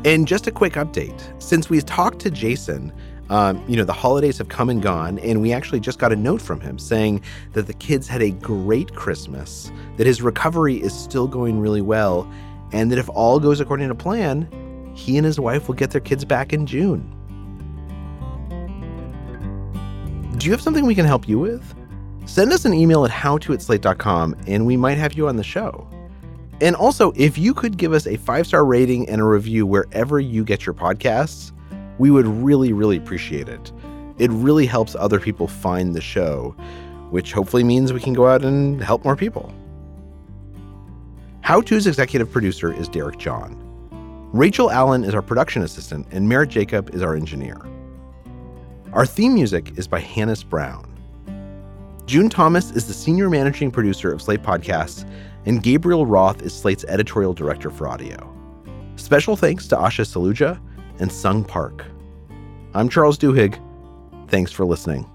And 0.04 0.28
just 0.28 0.48
a 0.48 0.52
quick 0.52 0.74
update 0.74 1.22
since 1.42 1.70
we 1.70 1.80
talked 1.82 2.20
to 2.20 2.32
Jason, 2.32 2.92
um, 3.30 3.64
you 3.68 3.78
know, 3.78 3.84
the 3.84 3.94
holidays 3.94 4.38
have 4.40 4.50
come 4.50 4.70
and 4.70 4.82
gone, 4.82 5.20
and 5.20 5.42
we 5.42 5.54
actually 5.54 5.80
just 5.80 6.00
got 6.00 6.12
a 6.12 6.16
note 6.16 6.42
from 6.42 6.60
him 6.60 6.80
saying 6.80 7.22
that 7.54 7.68
the 7.68 7.74
kids 7.74 8.08
had 8.08 8.22
a 8.22 8.32
great 8.32 8.96
Christmas, 8.96 9.72
that 9.98 10.08
his 10.08 10.22
recovery 10.22 10.82
is 10.82 10.94
still 10.94 11.28
going 11.28 11.60
really 11.60 11.82
well, 11.82 12.30
and 12.74 12.92
that 12.92 12.98
if 12.98 13.10
all 13.10 13.40
goes 13.40 13.60
according 13.60 13.88
to 13.90 13.96
plan, 13.96 14.50
he 14.96 15.18
and 15.18 15.26
his 15.26 15.40
wife 15.40 15.68
will 15.68 15.76
get 15.76 15.92
their 15.92 16.02
kids 16.02 16.26
back 16.26 16.52
in 16.52 16.66
June. 16.66 17.16
Do 20.38 20.48
you 20.48 20.52
have 20.52 20.62
something 20.62 20.86
we 20.86 20.96
can 20.96 21.06
help 21.06 21.30
you 21.30 21.38
with? 21.38 21.76
Send 22.26 22.52
us 22.52 22.66
an 22.66 22.74
email 22.74 23.06
at 23.06 23.12
howto 23.12 24.38
and 24.48 24.66
we 24.66 24.78
might 24.78 24.98
have 24.98 25.14
you 25.14 25.28
on 25.28 25.36
the 25.36 25.44
show. 25.44 25.88
And 26.62 26.76
also, 26.76 27.12
if 27.16 27.40
you 27.40 27.56
could 27.56 27.78
give 27.78 27.92
us 27.92 28.06
a 28.06 28.18
five 28.18 28.46
star 28.46 28.64
rating 28.64 29.10
and 29.10 29.20
a 29.20 29.24
review 29.24 29.66
wherever 29.66 30.20
you 30.20 30.44
get 30.44 30.66
your 30.66 30.76
podcasts, 30.76 31.52
we 31.98 32.12
would 32.12 32.28
really, 32.28 32.72
really 32.72 32.98
appreciate 32.98 33.50
it. 33.50 33.72
It 34.20 34.30
really 34.32 34.68
helps 34.68 34.96
other 34.96 35.20
people 35.20 35.48
find 35.48 35.96
the 35.96 36.02
show, 36.02 36.56
which 37.10 37.34
hopefully 37.34 37.64
means 37.64 37.92
we 37.92 38.00
can 38.00 38.14
go 38.14 38.28
out 38.28 38.46
and 38.46 38.82
help 38.82 39.04
more 39.04 39.16
people. 39.16 39.52
How 41.42 41.62
To's 41.62 41.88
executive 41.88 42.32
producer 42.32 42.72
is 42.72 42.88
Derek 42.88 43.18
John. 43.18 43.58
Rachel 44.32 44.70
Allen 44.70 45.04
is 45.04 45.16
our 45.16 45.22
production 45.24 45.64
assistant, 45.64 46.08
and 46.12 46.30
Merritt 46.30 46.50
Jacob 46.50 46.94
is 46.94 47.02
our 47.02 47.16
engineer. 47.16 47.60
Our 48.94 49.06
theme 49.06 49.34
music 49.34 49.78
is 49.78 49.88
by 49.88 50.00
Hannis 50.00 50.44
Brown. 50.44 50.88
June 52.06 52.30
Thomas 52.30 52.72
is 52.72 52.88
the 52.88 52.94
senior 52.94 53.30
managing 53.30 53.72
producer 53.72 54.12
of 54.12 54.22
Slate 54.22 54.44
Podcasts, 54.44 55.10
and 55.46 55.62
Gabriel 55.62 56.06
Roth 56.06 56.42
is 56.42 56.54
Slate's 56.54 56.86
editorial 56.86 57.34
director 57.34 57.70
for 57.70 57.88
audio. 57.88 58.28
Special 58.96 59.36
thanks 59.36 59.68
to 59.68 59.76
Asha 59.76 60.06
Saluja 60.06 60.60
and 61.00 61.12
Sung 61.12 61.44
Park. 61.44 61.86
I'm 62.74 62.88
Charles 62.88 63.18
Duhigg. 63.18 63.60
Thanks 64.30 64.52
for 64.52 64.66
listening. 64.66 65.11